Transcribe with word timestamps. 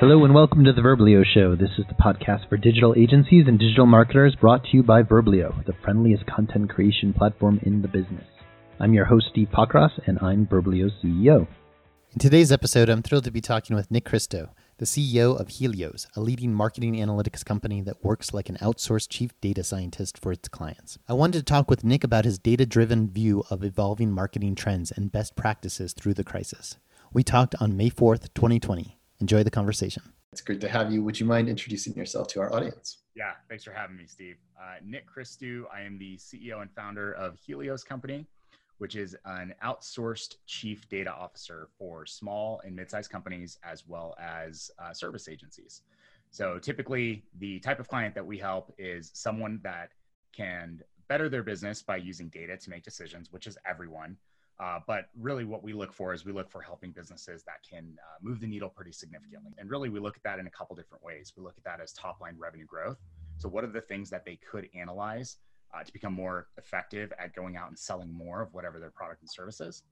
Hello 0.00 0.24
and 0.24 0.32
welcome 0.32 0.64
to 0.64 0.72
the 0.72 0.80
Verblio 0.80 1.22
Show. 1.22 1.54
This 1.54 1.72
is 1.76 1.84
the 1.86 2.02
podcast 2.02 2.48
for 2.48 2.56
digital 2.56 2.94
agencies 2.96 3.44
and 3.46 3.58
digital 3.58 3.84
marketers 3.84 4.34
brought 4.34 4.64
to 4.64 4.70
you 4.72 4.82
by 4.82 5.02
Verblio, 5.02 5.62
the 5.66 5.74
friendliest 5.84 6.24
content 6.24 6.70
creation 6.70 7.12
platform 7.12 7.60
in 7.64 7.82
the 7.82 7.88
business. 7.88 8.24
I'm 8.78 8.94
your 8.94 9.04
host, 9.04 9.26
Steve 9.30 9.48
Pockross, 9.52 9.90
and 10.06 10.18
I'm 10.22 10.46
Verblio's 10.46 10.94
CEO. 11.04 11.46
In 12.12 12.18
today's 12.18 12.50
episode, 12.50 12.88
I'm 12.88 13.02
thrilled 13.02 13.24
to 13.24 13.30
be 13.30 13.42
talking 13.42 13.76
with 13.76 13.90
Nick 13.90 14.06
Christo, 14.06 14.54
the 14.78 14.86
CEO 14.86 15.38
of 15.38 15.48
Helios, 15.48 16.06
a 16.16 16.22
leading 16.22 16.54
marketing 16.54 16.94
analytics 16.94 17.44
company 17.44 17.82
that 17.82 18.02
works 18.02 18.32
like 18.32 18.48
an 18.48 18.56
outsourced 18.62 19.10
chief 19.10 19.38
data 19.42 19.62
scientist 19.62 20.16
for 20.16 20.32
its 20.32 20.48
clients. 20.48 20.96
I 21.10 21.12
wanted 21.12 21.40
to 21.40 21.44
talk 21.44 21.68
with 21.68 21.84
Nick 21.84 22.04
about 22.04 22.24
his 22.24 22.38
data 22.38 22.64
driven 22.64 23.10
view 23.10 23.44
of 23.50 23.62
evolving 23.62 24.12
marketing 24.12 24.54
trends 24.54 24.90
and 24.90 25.12
best 25.12 25.36
practices 25.36 25.92
through 25.92 26.14
the 26.14 26.24
crisis. 26.24 26.78
We 27.12 27.22
talked 27.22 27.54
on 27.60 27.76
May 27.76 27.90
4th, 27.90 28.32
2020. 28.32 28.96
Enjoy 29.20 29.42
the 29.42 29.50
conversation. 29.50 30.02
It's 30.32 30.40
great 30.40 30.62
to 30.62 30.68
have 30.68 30.90
you. 30.90 31.04
Would 31.04 31.20
you 31.20 31.26
mind 31.26 31.48
introducing 31.48 31.94
yourself 31.94 32.26
to 32.28 32.40
our 32.40 32.54
audience? 32.54 33.02
Yeah, 33.14 33.32
thanks 33.50 33.64
for 33.64 33.72
having 33.72 33.96
me, 33.96 34.06
Steve. 34.06 34.36
Uh, 34.58 34.76
Nick 34.82 35.04
Christou. 35.06 35.64
I 35.72 35.82
am 35.82 35.98
the 35.98 36.16
CEO 36.16 36.62
and 36.62 36.70
founder 36.72 37.12
of 37.12 37.38
Helios 37.38 37.84
Company, 37.84 38.26
which 38.78 38.96
is 38.96 39.14
an 39.26 39.54
outsourced 39.62 40.36
chief 40.46 40.88
data 40.88 41.12
officer 41.12 41.68
for 41.78 42.06
small 42.06 42.62
and 42.64 42.74
mid-sized 42.74 43.10
companies 43.10 43.58
as 43.62 43.86
well 43.86 44.16
as 44.18 44.70
uh, 44.78 44.94
service 44.94 45.28
agencies. 45.28 45.82
So 46.30 46.58
typically, 46.58 47.24
the 47.40 47.58
type 47.58 47.78
of 47.78 47.88
client 47.88 48.14
that 48.14 48.24
we 48.24 48.38
help 48.38 48.72
is 48.78 49.10
someone 49.12 49.60
that 49.64 49.90
can 50.32 50.80
better 51.08 51.28
their 51.28 51.42
business 51.42 51.82
by 51.82 51.96
using 51.96 52.28
data 52.28 52.56
to 52.56 52.70
make 52.70 52.84
decisions, 52.84 53.30
which 53.32 53.46
is 53.46 53.58
everyone. 53.66 54.16
Uh, 54.60 54.78
but 54.86 55.06
really, 55.18 55.44
what 55.46 55.62
we 55.62 55.72
look 55.72 55.90
for 55.90 56.12
is 56.12 56.26
we 56.26 56.32
look 56.32 56.50
for 56.50 56.60
helping 56.60 56.90
businesses 56.90 57.42
that 57.44 57.62
can 57.68 57.96
uh, 57.98 58.18
move 58.20 58.40
the 58.40 58.46
needle 58.46 58.68
pretty 58.68 58.92
significantly. 58.92 59.52
And 59.56 59.70
really, 59.70 59.88
we 59.88 60.00
look 60.00 60.16
at 60.16 60.22
that 60.24 60.38
in 60.38 60.46
a 60.46 60.50
couple 60.50 60.76
different 60.76 61.02
ways. 61.02 61.32
We 61.34 61.42
look 61.42 61.54
at 61.56 61.64
that 61.64 61.80
as 61.80 61.92
top 61.94 62.20
line 62.20 62.36
revenue 62.38 62.66
growth. 62.66 62.98
So, 63.38 63.48
what 63.48 63.64
are 63.64 63.68
the 63.68 63.80
things 63.80 64.10
that 64.10 64.26
they 64.26 64.38
could 64.48 64.68
analyze 64.74 65.38
uh, 65.74 65.82
to 65.82 65.90
become 65.90 66.12
more 66.12 66.48
effective 66.58 67.10
at 67.18 67.34
going 67.34 67.56
out 67.56 67.68
and 67.68 67.78
selling 67.78 68.12
more 68.12 68.42
of 68.42 68.52
whatever 68.52 68.78
their 68.78 68.90
product 68.90 69.22
and 69.22 69.30
service 69.30 69.62
is? 69.62 69.82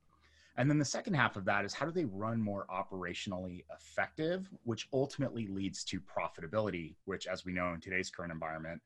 And 0.58 0.68
then 0.68 0.78
the 0.78 0.84
second 0.84 1.14
half 1.14 1.36
of 1.36 1.46
that 1.46 1.64
is 1.64 1.72
how 1.72 1.86
do 1.86 1.92
they 1.92 2.04
run 2.04 2.42
more 2.42 2.66
operationally 2.70 3.64
effective, 3.74 4.50
which 4.64 4.88
ultimately 4.92 5.46
leads 5.46 5.82
to 5.84 5.98
profitability, 6.00 6.96
which, 7.06 7.26
as 7.26 7.46
we 7.46 7.52
know 7.52 7.72
in 7.72 7.80
today's 7.80 8.10
current 8.10 8.32
environment, 8.32 8.82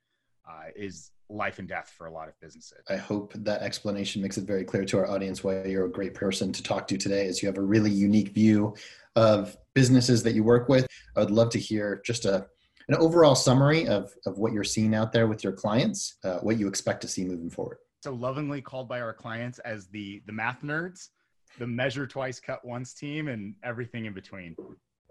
uh, 0.49 0.71
is 0.77 1.11
life 1.33 1.59
and 1.59 1.69
death 1.69 1.93
for 1.97 2.07
a 2.07 2.13
lot 2.13 2.29
of 2.29 2.39
businesses. 2.41 2.79
I 2.89 2.97
hope 2.97 3.33
that 3.35 3.63
explanation 3.63 4.23
makes 4.23 4.39
it 4.39 4.45
very 4.45 4.65
clear 4.65 4.85
to 4.85 4.99
our 4.99 5.11
audience 5.11 5.43
why 5.43 5.65
you're 5.65 5.87
a 5.87 5.91
great 5.91 6.15
person 6.15 6.53
to 6.53 6.63
talk 6.63 6.87
to 6.89 6.97
today, 6.97 7.27
as 7.27 7.43
you 7.43 7.49
have 7.49 7.59
a 7.59 7.63
really 7.63 7.91
unique 7.91 8.31
view 8.31 8.75
of 9.17 9.57
businesses 9.75 10.23
that 10.23 10.35
you 10.35 10.45
work 10.45 10.69
with. 10.69 10.87
I 11.17 11.21
would 11.21 11.31
love 11.31 11.51
to 11.51 11.59
hear 11.59 12.03
just 12.05 12.25
a 12.25 12.47
an 12.89 12.97
overall 12.97 13.37
summary 13.37 13.87
of, 13.87 14.13
of 14.27 14.39
what 14.39 14.53
you're 14.53 14.65
seeing 14.65 14.93
out 14.93 15.13
there 15.13 15.29
with 15.29 15.45
your 15.45 15.53
clients, 15.53 16.17
uh, 16.25 16.39
what 16.39 16.59
you 16.59 16.67
expect 16.67 17.01
to 17.03 17.09
see 17.09 17.25
moving 17.25 17.49
forward. 17.49 17.79
So 18.03 18.13
lovingly 18.13 18.61
called 18.61 18.89
by 18.89 19.01
our 19.01 19.13
clients 19.13 19.61
as 19.61 19.87
the 19.87 20.23
the 20.27 20.33
math 20.33 20.63
nerds, 20.63 21.09
the 21.59 21.67
measure 21.67 22.07
twice, 22.07 22.41
cut 22.41 22.65
once 22.65 22.95
team, 22.95 23.29
and 23.29 23.55
everything 23.63 24.07
in 24.07 24.13
between. 24.13 24.57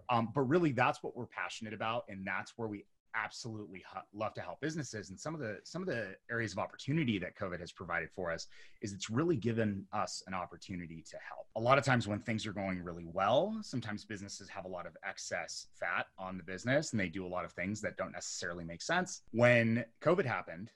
Um, 0.09 0.29
but 0.35 0.41
really, 0.41 0.73
that's 0.73 1.01
what 1.01 1.15
we're 1.15 1.27
passionate 1.27 1.73
about, 1.73 2.03
and 2.09 2.27
that's 2.27 2.53
where 2.57 2.67
we 2.67 2.83
absolutely 3.15 3.83
love 4.13 4.33
to 4.35 4.41
help 4.41 4.61
businesses. 4.61 5.09
And 5.09 5.19
some 5.19 5.33
of 5.33 5.39
the 5.39 5.59
some 5.63 5.81
of 5.81 5.87
the 5.87 6.15
areas 6.29 6.51
of 6.51 6.59
opportunity 6.59 7.19
that 7.19 7.35
covid 7.35 7.59
has 7.59 7.71
provided 7.71 8.09
for 8.15 8.31
us 8.31 8.47
is 8.81 8.93
it's 8.93 9.09
really 9.09 9.35
given 9.35 9.85
us 9.93 10.23
an 10.27 10.33
opportunity 10.33 11.03
to 11.09 11.17
help. 11.27 11.47
A 11.55 11.59
lot 11.59 11.77
of 11.77 11.83
times 11.83 12.07
when 12.07 12.19
things 12.19 12.45
are 12.45 12.53
going 12.53 12.83
really 12.83 13.05
well 13.05 13.57
sometimes 13.61 14.05
businesses 14.05 14.49
have 14.49 14.65
a 14.65 14.69
lot 14.69 14.85
of 14.85 14.95
excess 15.07 15.67
fat 15.79 16.07
on 16.17 16.37
the 16.37 16.43
business 16.43 16.91
and 16.91 16.99
they 16.99 17.09
do 17.09 17.25
a 17.25 17.27
lot 17.27 17.45
of 17.45 17.51
things 17.53 17.81
that 17.81 17.97
don't 17.97 18.11
necessarily 18.11 18.63
make 18.63 18.81
sense. 18.81 19.21
When 19.31 19.85
covid 20.01 20.25
happened 20.25 20.71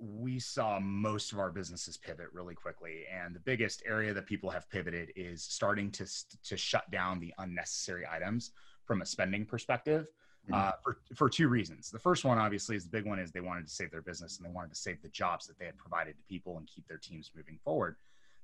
we 0.00 0.38
saw 0.38 0.78
most 0.78 1.32
of 1.32 1.38
our 1.40 1.50
businesses 1.50 1.96
pivot 1.96 2.28
really 2.32 2.54
quickly. 2.54 3.02
And 3.12 3.34
the 3.34 3.40
biggest 3.40 3.82
area 3.84 4.14
that 4.14 4.26
people 4.26 4.48
have 4.50 4.70
pivoted 4.70 5.12
is 5.16 5.42
starting 5.42 5.90
to 5.92 6.06
to 6.44 6.56
shut 6.56 6.90
down 6.90 7.18
the 7.18 7.34
unnecessary 7.38 8.04
items 8.08 8.52
from 8.84 9.02
a 9.02 9.06
spending 9.06 9.44
perspective 9.44 10.08
uh, 10.52 10.72
for, 10.82 10.98
for 11.14 11.28
two 11.28 11.48
reasons. 11.48 11.90
The 11.90 11.98
first 11.98 12.24
one, 12.24 12.38
obviously, 12.38 12.76
is 12.76 12.84
the 12.84 12.90
big 12.90 13.06
one 13.06 13.18
is 13.18 13.30
they 13.30 13.40
wanted 13.40 13.66
to 13.66 13.72
save 13.72 13.90
their 13.90 14.02
business 14.02 14.38
and 14.38 14.46
they 14.46 14.52
wanted 14.52 14.70
to 14.70 14.80
save 14.80 15.02
the 15.02 15.08
jobs 15.08 15.46
that 15.46 15.58
they 15.58 15.66
had 15.66 15.76
provided 15.76 16.16
to 16.16 16.22
people 16.24 16.58
and 16.58 16.66
keep 16.66 16.86
their 16.88 16.98
teams 16.98 17.30
moving 17.34 17.58
forward. 17.64 17.96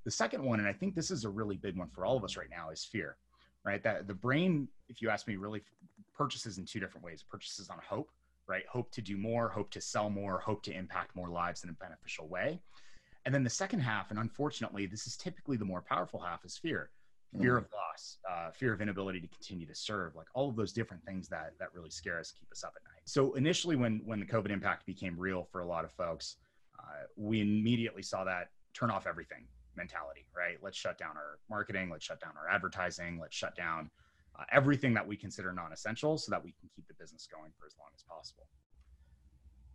The 0.04 0.10
second 0.10 0.44
one, 0.44 0.59
and 0.59 0.69
I 0.69 0.72
think 0.72 0.94
this 0.94 1.10
is 1.10 1.25
a 1.25 1.31
really 1.31 1.56
big 1.56 1.76
one 1.78 1.88
for 1.88 2.04
all 2.04 2.16
of 2.16 2.25
us 2.25 2.37
right 2.37 2.50
now, 2.50 2.70
is 2.70 2.84
fear. 2.84 3.16
Right, 3.65 3.82
that 3.82 4.06
the 4.06 4.15
brain, 4.15 4.69
if 4.91 5.00
you 5.00 5.09
ask 5.09 5.26
me, 5.26 5.37
really 5.37 5.62
purchases 6.15 6.59
in 6.59 6.66
two 6.66 6.81
different 6.81 7.03
ways. 7.03 7.25
Purchases 7.26 7.70
on 7.70 7.78
hope, 7.78 8.10
right? 8.47 8.66
Hope 8.66 8.91
to 8.91 9.00
do 9.00 9.16
more, 9.16 9.48
hope 9.48 9.71
to 9.71 9.81
sell 9.81 10.10
more, 10.10 10.38
hope 10.38 10.62
to 10.65 10.72
impact 10.72 11.16
more 11.16 11.31
lives 11.31 11.65
in 11.65 11.71
a 11.71 11.72
beneficial 11.72 12.28
way. 12.28 12.60
And 13.25 13.34
then 13.34 13.42
the 13.42 13.48
second 13.48 13.81
half, 13.81 14.10
and 14.10 14.19
unfortunately, 14.19 14.84
this 14.84 15.06
is 15.06 15.16
typically 15.16 15.56
the 15.56 15.65
more 15.65 15.81
powerful 15.81 16.21
half, 16.21 16.44
is 16.44 16.59
fear 16.59 16.91
fear 17.41 17.56
mm-hmm. 17.56 17.65
of 17.65 17.71
loss, 17.72 18.19
uh, 18.31 18.50
fear 18.50 18.72
of 18.72 18.81
inability 18.81 19.21
to 19.21 19.28
continue 19.28 19.67
to 19.67 19.75
serve, 19.75 20.15
like 20.15 20.27
all 20.34 20.49
of 20.49 20.56
those 20.56 20.72
different 20.72 21.05
things 21.05 21.28
that 21.28 21.53
that 21.59 21.69
really 21.75 21.91
scare 21.91 22.19
us, 22.19 22.33
keep 22.33 22.50
us 22.53 22.65
up 22.65 22.72
at 22.77 22.83
night. 22.84 23.03
So 23.05 23.34
initially, 23.34 23.77
when 23.77 24.00
when 24.05 24.21
the 24.21 24.27
COVID 24.27 24.50
impact 24.50 24.87
became 24.87 25.19
real 25.19 25.47
for 25.50 25.61
a 25.61 25.67
lot 25.67 25.84
of 25.84 25.93
folks, 25.93 26.37
uh, 26.78 27.05
we 27.17 27.41
immediately 27.41 28.03
saw 28.03 28.25
that 28.25 28.49
turn 28.72 28.91
off 28.91 29.06
everything 29.06 29.47
mentality, 29.77 30.27
right? 30.37 30.56
Let's 30.62 30.78
shut 30.78 30.99
down 30.99 31.17
our 31.17 31.39
marketing, 31.50 31.91
let's 31.91 32.05
shut 32.05 32.21
down 32.21 32.33
our 32.37 32.49
advertising, 32.49 33.19
let's 33.21 33.34
shut 33.34 33.56
down 33.56 33.91
uh, 34.39 34.45
everything 34.53 34.95
that 34.95 35.06
we 35.06 35.16
consider 35.16 35.53
non-essential, 35.53 36.16
so 36.19 36.31
that 36.31 36.43
we 36.45 36.53
can 36.61 36.69
keep 36.75 36.87
the 36.87 36.95
business 36.95 37.27
going 37.31 37.51
for 37.59 37.66
as 37.66 37.75
long 37.78 37.89
as 37.95 38.03
possible. 38.03 38.47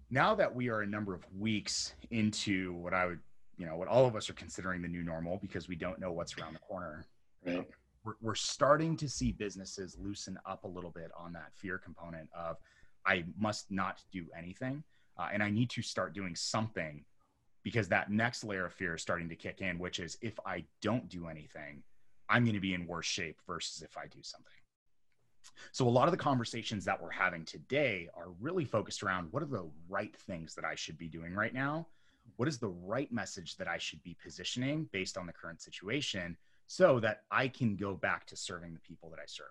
Now 0.10 0.36
that 0.36 0.54
we 0.54 0.70
are 0.70 0.82
a 0.82 0.88
number 0.88 1.14
of 1.14 1.24
weeks 1.38 1.94
into 2.12 2.74
what 2.74 2.94
I 2.94 3.06
would 3.06 3.20
you 3.58 3.66
know 3.66 3.76
what 3.76 3.90
all 3.90 4.06
of 4.06 4.16
us 4.16 4.30
are 4.30 4.34
considering 4.34 4.82
the 4.82 4.88
new 4.88 5.04
normal 5.04 5.38
because 5.42 5.68
we 5.68 5.76
don't 5.76 6.00
know 6.00 6.14
what's 6.14 6.38
around 6.38 6.54
the 6.54 6.60
corner 6.60 7.06
Right. 7.46 7.68
We're, 8.04 8.14
we're 8.22 8.36
starting 8.36 8.96
to 8.98 9.10
see 9.10 9.32
businesses 9.32 9.98
loosen 10.00 10.38
up 10.46 10.64
a 10.64 10.68
little 10.68 10.92
bit 10.92 11.12
on 11.18 11.34
that 11.34 11.52
fear 11.54 11.78
component 11.78 12.30
of 12.34 12.58
I 13.06 13.26
must 13.38 13.72
not 13.72 14.02
do 14.12 14.26
anything 14.38 14.84
uh, 15.18 15.28
and 15.34 15.44
I 15.44 15.50
need 15.50 15.70
to 15.72 15.82
start 15.82 16.14
doing 16.14 16.36
something 16.36 17.04
because 17.64 17.90
that 17.90 18.10
next 18.10 18.44
layer 18.44 18.66
of 18.66 18.74
fear 18.74 18.96
is 18.96 19.02
starting 19.02 19.28
to 19.30 19.36
kick 19.36 19.62
in, 19.62 19.78
which 19.78 20.00
is 20.00 20.18
if 20.22 20.40
I 20.46 20.64
don't 20.82 21.10
do 21.10 21.28
anything, 21.28 21.84
I'm 22.30 22.46
going 22.46 22.56
to 22.56 22.62
be 22.62 22.74
in 22.74 22.88
worse 22.88 23.06
shape 23.06 23.38
versus 23.46 23.82
if 23.82 23.98
I 23.98 24.08
do 24.08 24.20
something. 24.22 24.54
So, 25.72 25.88
a 25.88 25.90
lot 25.90 26.08
of 26.08 26.12
the 26.12 26.18
conversations 26.18 26.86
that 26.86 27.02
we're 27.02 27.12
having 27.12 27.44
today 27.44 28.08
are 28.16 28.30
really 28.40 28.66
focused 28.66 29.04
around 29.04 29.28
what 29.32 29.44
are 29.44 29.48
the 29.48 29.70
right 29.90 30.16
things 30.16 30.56
that 30.56 30.64
I 30.64 30.76
should 30.76 30.98
be 30.98 31.08
doing 31.08 31.34
right 31.34 31.54
now? 31.54 31.88
What 32.38 32.48
is 32.48 32.60
the 32.60 32.70
right 32.70 33.12
message 33.12 33.58
that 33.58 33.68
I 33.68 33.78
should 33.78 34.02
be 34.04 34.16
positioning 34.24 34.88
based 34.94 35.18
on 35.18 35.26
the 35.26 35.34
current 35.34 35.62
situation? 35.62 36.38
So 36.72 37.00
that 37.00 37.24
I 37.32 37.48
can 37.48 37.76
go 37.76 37.96
back 37.96 38.28
to 38.28 38.36
serving 38.36 38.76
the 38.76 38.80
people 38.80 39.10
that 39.10 39.20
I 39.20 39.26
serve. 39.26 39.48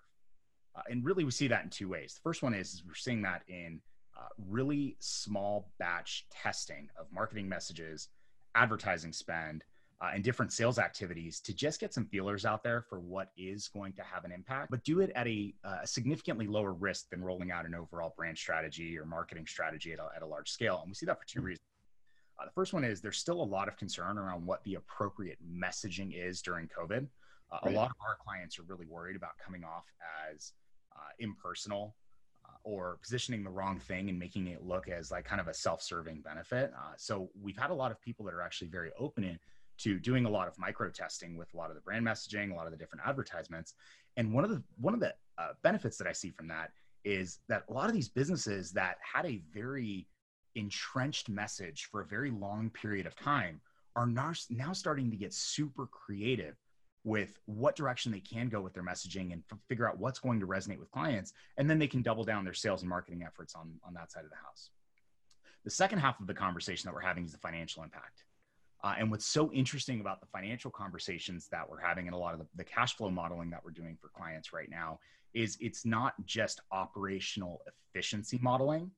Uh, 0.73 0.83
and 0.89 1.03
really, 1.03 1.25
we 1.25 1.31
see 1.31 1.49
that 1.49 1.65
in 1.65 1.69
two 1.69 1.89
ways. 1.89 2.13
The 2.13 2.21
first 2.21 2.41
one 2.41 2.53
is, 2.53 2.73
is 2.73 2.83
we're 2.87 2.95
seeing 2.95 3.21
that 3.23 3.41
in 3.49 3.81
uh, 4.17 4.27
really 4.47 4.95
small 5.01 5.73
batch 5.79 6.25
testing 6.31 6.87
of 6.97 7.07
marketing 7.11 7.49
messages, 7.49 8.07
advertising 8.55 9.11
spend, 9.11 9.65
uh, 9.99 10.11
and 10.13 10.23
different 10.23 10.53
sales 10.53 10.79
activities 10.79 11.41
to 11.41 11.53
just 11.53 11.81
get 11.81 11.93
some 11.93 12.05
feelers 12.05 12.45
out 12.45 12.63
there 12.63 12.81
for 12.81 13.01
what 13.01 13.31
is 13.37 13.67
going 13.67 13.91
to 13.91 14.01
have 14.01 14.23
an 14.23 14.31
impact, 14.31 14.71
but 14.71 14.81
do 14.85 15.01
it 15.01 15.11
at 15.13 15.27
a, 15.27 15.53
uh, 15.65 15.79
a 15.83 15.87
significantly 15.87 16.47
lower 16.47 16.71
risk 16.71 17.09
than 17.09 17.21
rolling 17.21 17.51
out 17.51 17.65
an 17.65 17.75
overall 17.75 18.13
brand 18.15 18.37
strategy 18.37 18.97
or 18.97 19.03
marketing 19.03 19.45
strategy 19.45 19.91
at 19.91 19.99
a, 19.99 20.07
at 20.15 20.21
a 20.21 20.25
large 20.25 20.49
scale. 20.49 20.79
And 20.81 20.89
we 20.89 20.93
see 20.93 21.05
that 21.05 21.19
for 21.19 21.27
two 21.27 21.41
reasons. 21.41 21.59
Uh, 22.39 22.45
the 22.45 22.51
first 22.51 22.73
one 22.73 22.83
is 22.83 23.01
there's 23.01 23.17
still 23.17 23.41
a 23.41 23.43
lot 23.43 23.67
of 23.67 23.77
concern 23.77 24.17
around 24.17 24.45
what 24.45 24.63
the 24.63 24.75
appropriate 24.75 25.37
messaging 25.45 26.13
is 26.15 26.41
during 26.41 26.67
COVID. 26.67 27.07
Uh, 27.51 27.57
right. 27.65 27.73
A 27.73 27.77
lot 27.77 27.89
of 27.89 27.95
our 28.07 28.17
clients 28.23 28.59
are 28.59 28.63
really 28.63 28.85
worried 28.85 29.15
about 29.15 29.31
coming 29.43 29.63
off 29.63 29.85
as 30.31 30.53
uh, 30.95 31.09
impersonal 31.19 31.95
uh, 32.45 32.51
or 32.63 32.99
positioning 33.01 33.43
the 33.43 33.49
wrong 33.49 33.79
thing 33.79 34.09
and 34.09 34.17
making 34.17 34.47
it 34.47 34.63
look 34.63 34.87
as 34.87 35.11
like 35.11 35.25
kind 35.25 35.41
of 35.41 35.47
a 35.47 35.53
self-serving 35.53 36.21
benefit. 36.21 36.71
Uh, 36.77 36.93
so 36.97 37.29
we've 37.41 37.57
had 37.57 37.71
a 37.71 37.73
lot 37.73 37.91
of 37.91 37.99
people 38.01 38.23
that 38.25 38.33
are 38.33 38.41
actually 38.41 38.67
very 38.67 38.91
open 38.99 39.23
in, 39.23 39.39
to 39.79 39.97
doing 39.97 40.25
a 40.25 40.29
lot 40.29 40.47
of 40.47 40.57
micro 40.59 40.89
testing 40.89 41.37
with 41.37 41.53
a 41.53 41.57
lot 41.57 41.69
of 41.69 41.75
the 41.75 41.81
brand 41.81 42.05
messaging, 42.05 42.51
a 42.51 42.55
lot 42.55 42.65
of 42.65 42.71
the 42.71 42.77
different 42.77 43.05
advertisements. 43.05 43.73
And 44.17 44.33
one 44.33 44.43
of 44.43 44.49
the 44.49 44.61
one 44.79 44.93
of 44.93 44.99
the 44.99 45.13
uh, 45.37 45.53
benefits 45.63 45.97
that 45.97 46.07
I 46.07 46.11
see 46.11 46.31
from 46.31 46.47
that 46.49 46.71
is 47.05 47.39
that 47.47 47.63
a 47.69 47.73
lot 47.73 47.87
of 47.87 47.95
these 47.95 48.09
businesses 48.09 48.71
that 48.73 48.97
had 49.01 49.25
a 49.25 49.41
very 49.53 50.05
entrenched 50.55 51.29
message 51.29 51.87
for 51.91 52.01
a 52.01 52.05
very 52.05 52.31
long 52.31 52.69
period 52.69 53.05
of 53.05 53.15
time 53.15 53.61
are 53.95 54.05
now, 54.05 54.33
now 54.49 54.73
starting 54.73 55.09
to 55.11 55.17
get 55.17 55.33
super 55.33 55.87
creative 55.87 56.55
with 57.03 57.39
what 57.45 57.75
direction 57.75 58.11
they 58.11 58.19
can 58.19 58.49
go 58.49 58.61
with 58.61 58.73
their 58.73 58.83
messaging 58.83 59.31
and 59.31 59.41
f- 59.51 59.57
figure 59.67 59.87
out 59.87 59.97
what's 59.99 60.19
going 60.19 60.39
to 60.39 60.47
resonate 60.47 60.79
with 60.79 60.91
clients. 60.91 61.33
And 61.57 61.69
then 61.69 61.79
they 61.79 61.87
can 61.87 62.01
double 62.01 62.23
down 62.23 62.43
their 62.43 62.53
sales 62.53 62.81
and 62.81 62.89
marketing 62.89 63.23
efforts 63.25 63.55
on, 63.55 63.79
on 63.85 63.93
that 63.93 64.11
side 64.11 64.25
of 64.25 64.29
the 64.29 64.35
house. 64.35 64.69
The 65.63 65.71
second 65.71 65.99
half 65.99 66.19
of 66.19 66.27
the 66.27 66.33
conversation 66.33 66.87
that 66.87 66.93
we're 66.93 67.01
having 67.01 67.25
is 67.25 67.31
the 67.31 67.37
financial 67.37 67.83
impact. 67.83 68.23
Uh, 68.83 68.95
and 68.97 69.11
what's 69.11 69.25
so 69.25 69.51
interesting 69.51 69.99
about 69.99 70.21
the 70.21 70.27
financial 70.27 70.71
conversations 70.71 71.47
that 71.49 71.69
we're 71.69 71.81
having 71.81 72.07
and 72.07 72.15
a 72.15 72.17
lot 72.17 72.33
of 72.33 72.39
the, 72.39 72.47
the 72.55 72.63
cash 72.63 72.95
flow 72.95 73.09
modeling 73.09 73.49
that 73.49 73.63
we're 73.63 73.71
doing 73.71 73.97
for 73.99 74.07
clients 74.09 74.53
right 74.53 74.69
now 74.69 74.99
is 75.33 75.57
it's 75.59 75.85
not 75.85 76.13
just 76.25 76.61
operational 76.71 77.61
efficiency 77.93 78.39
modeling. 78.41 78.89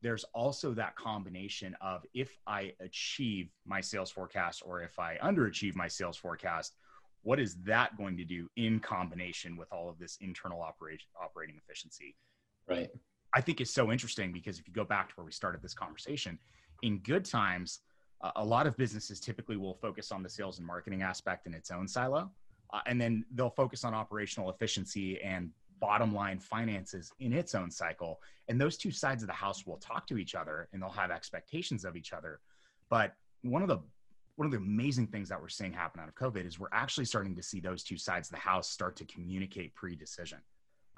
There's 0.00 0.24
also 0.32 0.74
that 0.74 0.94
combination 0.96 1.76
of 1.80 2.04
if 2.14 2.38
I 2.46 2.72
achieve 2.80 3.50
my 3.66 3.80
sales 3.80 4.10
forecast 4.10 4.62
or 4.64 4.82
if 4.82 4.98
I 4.98 5.16
underachieve 5.22 5.74
my 5.74 5.88
sales 5.88 6.16
forecast, 6.16 6.74
what 7.22 7.40
is 7.40 7.56
that 7.64 7.96
going 7.96 8.16
to 8.16 8.24
do 8.24 8.48
in 8.56 8.78
combination 8.80 9.56
with 9.56 9.72
all 9.72 9.88
of 9.88 9.98
this 9.98 10.16
internal 10.20 10.62
operation 10.62 11.08
operating 11.20 11.56
efficiency? 11.56 12.16
Right. 12.68 12.90
I 13.34 13.40
think 13.40 13.60
it's 13.60 13.72
so 13.72 13.90
interesting 13.90 14.32
because 14.32 14.58
if 14.58 14.68
you 14.68 14.72
go 14.72 14.84
back 14.84 15.08
to 15.08 15.14
where 15.16 15.24
we 15.26 15.32
started 15.32 15.60
this 15.60 15.74
conversation, 15.74 16.38
in 16.82 16.98
good 16.98 17.24
times, 17.24 17.80
a 18.36 18.44
lot 18.44 18.66
of 18.66 18.76
businesses 18.76 19.20
typically 19.20 19.56
will 19.56 19.74
focus 19.74 20.10
on 20.10 20.22
the 20.22 20.28
sales 20.28 20.58
and 20.58 20.66
marketing 20.66 21.02
aspect 21.02 21.46
in 21.46 21.54
its 21.54 21.70
own 21.70 21.86
silo, 21.86 22.30
uh, 22.72 22.80
and 22.86 23.00
then 23.00 23.24
they'll 23.34 23.50
focus 23.50 23.84
on 23.84 23.94
operational 23.94 24.50
efficiency 24.50 25.20
and 25.22 25.50
bottom 25.80 26.14
line 26.14 26.38
finances 26.38 27.12
in 27.20 27.32
its 27.32 27.54
own 27.54 27.70
cycle. 27.70 28.20
And 28.48 28.60
those 28.60 28.76
two 28.76 28.90
sides 28.90 29.22
of 29.22 29.26
the 29.26 29.32
house 29.32 29.66
will 29.66 29.76
talk 29.76 30.06
to 30.08 30.18
each 30.18 30.34
other 30.34 30.68
and 30.72 30.82
they'll 30.82 30.90
have 30.90 31.10
expectations 31.10 31.84
of 31.84 31.96
each 31.96 32.12
other. 32.12 32.40
But 32.88 33.14
one 33.42 33.62
of 33.62 33.68
the 33.68 33.78
one 34.36 34.46
of 34.46 34.52
the 34.52 34.58
amazing 34.58 35.08
things 35.08 35.28
that 35.28 35.40
we're 35.40 35.48
seeing 35.48 35.72
happen 35.72 36.00
out 36.00 36.08
of 36.08 36.14
COVID 36.14 36.46
is 36.46 36.60
we're 36.60 36.68
actually 36.70 37.06
starting 37.06 37.34
to 37.34 37.42
see 37.42 37.58
those 37.58 37.82
two 37.82 37.96
sides 37.96 38.28
of 38.28 38.36
the 38.36 38.40
house 38.40 38.70
start 38.70 38.94
to 38.96 39.04
communicate 39.04 39.74
pre-decision. 39.74 40.38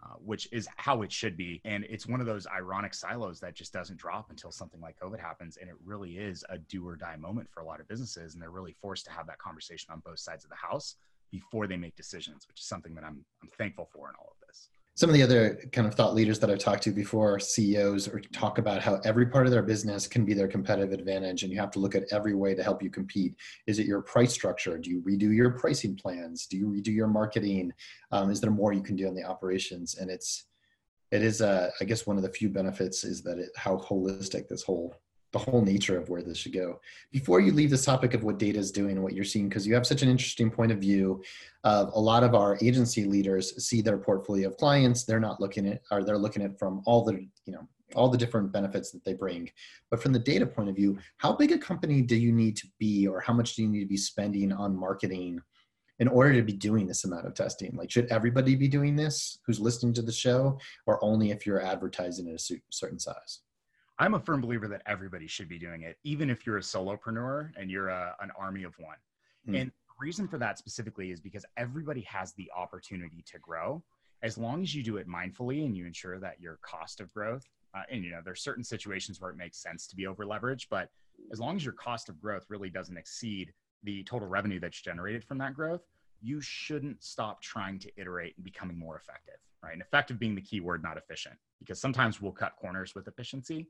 Uh, 0.03 0.15
which 0.25 0.49
is 0.51 0.67
how 0.77 1.03
it 1.03 1.13
should 1.13 1.37
be. 1.37 1.61
And 1.67 1.85
it's 1.85 2.07
one 2.07 2.21
of 2.21 2.27
those 2.27 2.47
ironic 2.47 2.95
silos 2.95 3.39
that 3.41 3.55
just 3.55 3.71
doesn't 3.71 3.99
drop 3.99 4.31
until 4.31 4.51
something 4.51 4.81
like 4.81 4.99
COVID 4.99 5.21
happens. 5.21 5.59
And 5.59 5.69
it 5.69 5.77
really 5.85 6.17
is 6.17 6.43
a 6.49 6.57
do 6.57 6.89
or 6.89 6.97
die 6.97 7.17
moment 7.17 7.51
for 7.51 7.61
a 7.61 7.67
lot 7.67 7.81
of 7.81 7.89
businesses. 7.89 8.33
And 8.33 8.41
they're 8.41 8.51
really 8.51 8.75
forced 8.81 9.05
to 9.07 9.11
have 9.11 9.27
that 9.27 9.37
conversation 9.37 9.93
on 9.93 10.01
both 10.01 10.19
sides 10.19 10.43
of 10.43 10.49
the 10.49 10.57
house 10.57 10.97
before 11.31 11.67
they 11.67 11.77
make 11.77 11.97
decisions, 11.97 12.49
which 12.49 12.61
is 12.61 12.67
something 12.67 12.95
that 12.95 13.05
I'm, 13.05 13.23
I'm 13.43 13.51
thankful 13.59 13.91
for 13.93 14.09
in 14.09 14.15
all 14.19 14.33
of 14.33 14.40
some 15.01 15.09
of 15.09 15.15
the 15.15 15.23
other 15.23 15.59
kind 15.73 15.89
of 15.89 15.95
thought 15.95 16.13
leaders 16.13 16.39
that 16.39 16.51
I've 16.51 16.59
talked 16.59 16.83
to 16.83 16.91
before, 16.91 17.41
CEOs, 17.41 18.07
or 18.07 18.21
talk 18.35 18.59
about 18.59 18.83
how 18.83 19.01
every 19.03 19.25
part 19.25 19.47
of 19.47 19.51
their 19.51 19.63
business 19.63 20.07
can 20.07 20.27
be 20.27 20.35
their 20.35 20.47
competitive 20.47 20.93
advantage, 20.93 21.43
and 21.43 21.51
you 21.51 21.59
have 21.59 21.71
to 21.71 21.79
look 21.79 21.95
at 21.95 22.05
every 22.13 22.35
way 22.35 22.55
to 22.55 22.63
help 22.63 22.83
you 22.83 22.91
compete. 22.91 23.35
Is 23.67 23.79
it 23.79 23.87
your 23.87 24.03
price 24.03 24.35
structure? 24.35 24.77
Do 24.77 24.91
you 24.91 25.01
redo 25.01 25.35
your 25.35 25.53
pricing 25.53 25.97
plans? 25.97 26.47
Do 26.47 26.59
you 26.59 26.67
redo 26.67 26.89
your 26.89 27.07
marketing? 27.07 27.73
Um, 28.13 28.31
is 28.31 28.43
there 28.43 28.51
more 28.51 28.75
you 28.75 28.83
can 28.83 28.95
do 28.95 29.09
on 29.09 29.15
the 29.15 29.25
operations? 29.25 29.95
And 29.95 30.11
it's 30.11 30.45
it 31.11 31.23
is, 31.23 31.41
uh, 31.41 31.71
I 31.81 31.85
guess, 31.85 32.07
one 32.07 32.19
of 32.19 32.23
the 32.23 32.29
few 32.29 32.51
benefits 32.51 33.03
is 33.03 33.23
that 33.23 33.39
it, 33.39 33.49
how 33.57 33.79
holistic 33.79 34.49
this 34.49 34.63
whole 34.63 34.95
the 35.33 35.39
whole 35.39 35.63
nature 35.63 35.99
of 35.99 36.09
where 36.09 36.23
this 36.23 36.39
should 36.39 36.53
go. 36.53 36.81
Before 37.13 37.41
you 37.41 37.53
leave 37.53 37.71
this 37.71 37.85
topic 37.85 38.15
of 38.15 38.25
what 38.25 38.39
data 38.39 38.59
is 38.59 38.73
doing 38.73 38.93
and 38.93 39.03
what 39.03 39.13
you're 39.13 39.25
seeing, 39.25 39.49
because 39.49 39.67
you 39.67 39.75
have 39.75 39.87
such 39.87 40.03
an 40.03 40.09
interesting 40.09 40.51
point 40.51 40.73
of 40.73 40.79
view 40.79 41.23
of 41.65 41.91
a 41.95 42.01
lot 42.01 42.25
of 42.25 42.35
our 42.35 42.59
agency 42.61 43.05
leaders 43.05 43.65
see 43.65 43.81
their 43.81 43.99
portfolio 43.99 44.49
of 44.49 44.57
clients, 44.57 45.05
they're 45.05 45.21
not 45.21 45.41
looking 45.41 45.69
at, 45.69 45.83
or 45.91 46.03
they're 46.03 46.19
looking 46.19 46.43
at 46.43 46.59
from 46.59 46.83
all 46.85 47.05
the, 47.05 47.15
you 47.47 47.53
know, 47.53 47.69
all 47.95 48.09
the 48.09 48.19
different 48.19 48.53
benefits 48.53 48.91
that 48.93 49.05
they 49.05 49.15
bring. 49.15 49.51
But 49.91 50.03
from 50.03 50.13
the 50.13 50.19
data 50.19 50.47
point 50.47 50.69
of 50.69 50.77
view, 50.77 50.99
how 51.19 51.33
big 51.33 51.53
a 51.53 51.59
company 51.59 52.03
do 52.03 52.17
you 52.17 52.33
need 52.33 52.57
to 52.57 52.67
be, 52.79 53.07
or 53.07 53.21
how 53.21 53.33
much 53.33 53.55
do 53.55 53.63
you 53.63 53.69
need 53.69 53.81
to 53.81 53.87
be 53.87 53.97
spending 53.97 54.53
on 54.53 54.77
marketing 54.77 55.41
in 55.99 56.09
order 56.09 56.33
to 56.35 56.43
be 56.43 56.53
doing 56.53 56.87
this 56.87 57.05
amount 57.05 57.27
of 57.27 57.35
testing? 57.35 57.77
Like, 57.77 57.91
should 57.91 58.07
everybody 58.07 58.55
be 58.57 58.69
doing 58.69 58.97
this 58.97 59.39
who's 59.47 59.61
listening 59.61 59.93
to 59.95 60.03
the 60.03 60.13
show, 60.13 60.59
or 60.87 61.03
only 61.05 61.31
if 61.31 61.47
you're 61.47 61.63
advertising 61.63 62.29
at 62.29 62.37
a 62.37 62.61
certain 62.71 62.99
size? 62.99 63.41
I'm 64.01 64.15
a 64.15 64.21
firm 64.21 64.41
believer 64.41 64.67
that 64.69 64.83
everybody 64.87 65.27
should 65.27 65.49
be 65.49 65.59
doing 65.59 65.83
it, 65.83 65.99
even 66.05 66.31
if 66.31 66.47
you're 66.47 66.57
a 66.57 66.63
solopreneur 66.63 67.51
and 67.57 67.71
you're 67.71 67.91
a, 67.91 68.17
an 68.21 68.31
army 68.37 68.63
of 68.63 68.75
one. 68.79 68.97
Mm. 69.47 69.61
And 69.61 69.71
the 69.71 69.95
reason 70.01 70.27
for 70.27 70.39
that 70.39 70.57
specifically 70.57 71.11
is 71.11 71.21
because 71.21 71.45
everybody 71.59 72.01
has 72.03 72.33
the 72.33 72.51
opportunity 72.57 73.23
to 73.31 73.39
grow 73.39 73.83
as 74.23 74.37
long 74.39 74.63
as 74.63 74.75
you 74.75 74.83
do 74.83 74.97
it 74.97 75.07
mindfully 75.07 75.65
and 75.65 75.77
you 75.77 75.87
ensure 75.87 76.19
that 76.19 76.41
your 76.41 76.59
cost 76.63 77.01
of 77.01 77.13
growth 77.13 77.45
uh, 77.75 77.83
and 77.91 78.05
you 78.05 78.11
know 78.11 78.21
there's 78.25 78.43
certain 78.43 78.65
situations 78.65 79.21
where 79.21 79.31
it 79.31 79.37
makes 79.37 79.63
sense 79.63 79.87
to 79.87 79.97
be 79.97 80.07
over 80.07 80.25
leveraged 80.25 80.67
but 80.71 80.89
as 81.33 81.41
long 81.41 81.57
as 81.57 81.65
your 81.65 81.75
cost 81.75 82.09
of 82.09 82.21
growth 82.21 82.45
really 82.49 82.71
doesn't 82.71 82.97
exceed 82.97 83.53
the 83.83 84.03
total 84.05 84.29
revenue 84.29 84.61
that's 84.61 84.81
generated 84.81 85.25
from 85.25 85.39
that 85.39 85.55
growth 85.55 85.83
you 86.21 86.41
shouldn't 86.41 87.03
stop 87.03 87.41
trying 87.41 87.79
to 87.79 87.91
iterate 87.97 88.35
and 88.37 88.45
becoming 88.45 88.79
more 88.79 88.97
effective 88.97 89.37
right? 89.63 89.73
And 89.73 89.83
effective 89.83 90.19
being 90.19 90.35
the 90.35 90.41
key 90.41 90.61
word, 90.61 90.83
not 90.83 90.97
efficient, 90.97 91.37
because 91.59 91.81
sometimes 91.81 92.21
we'll 92.21 92.33
cut 92.33 92.57
corners 92.57 92.95
with 92.95 93.09
efficiency 93.09 93.67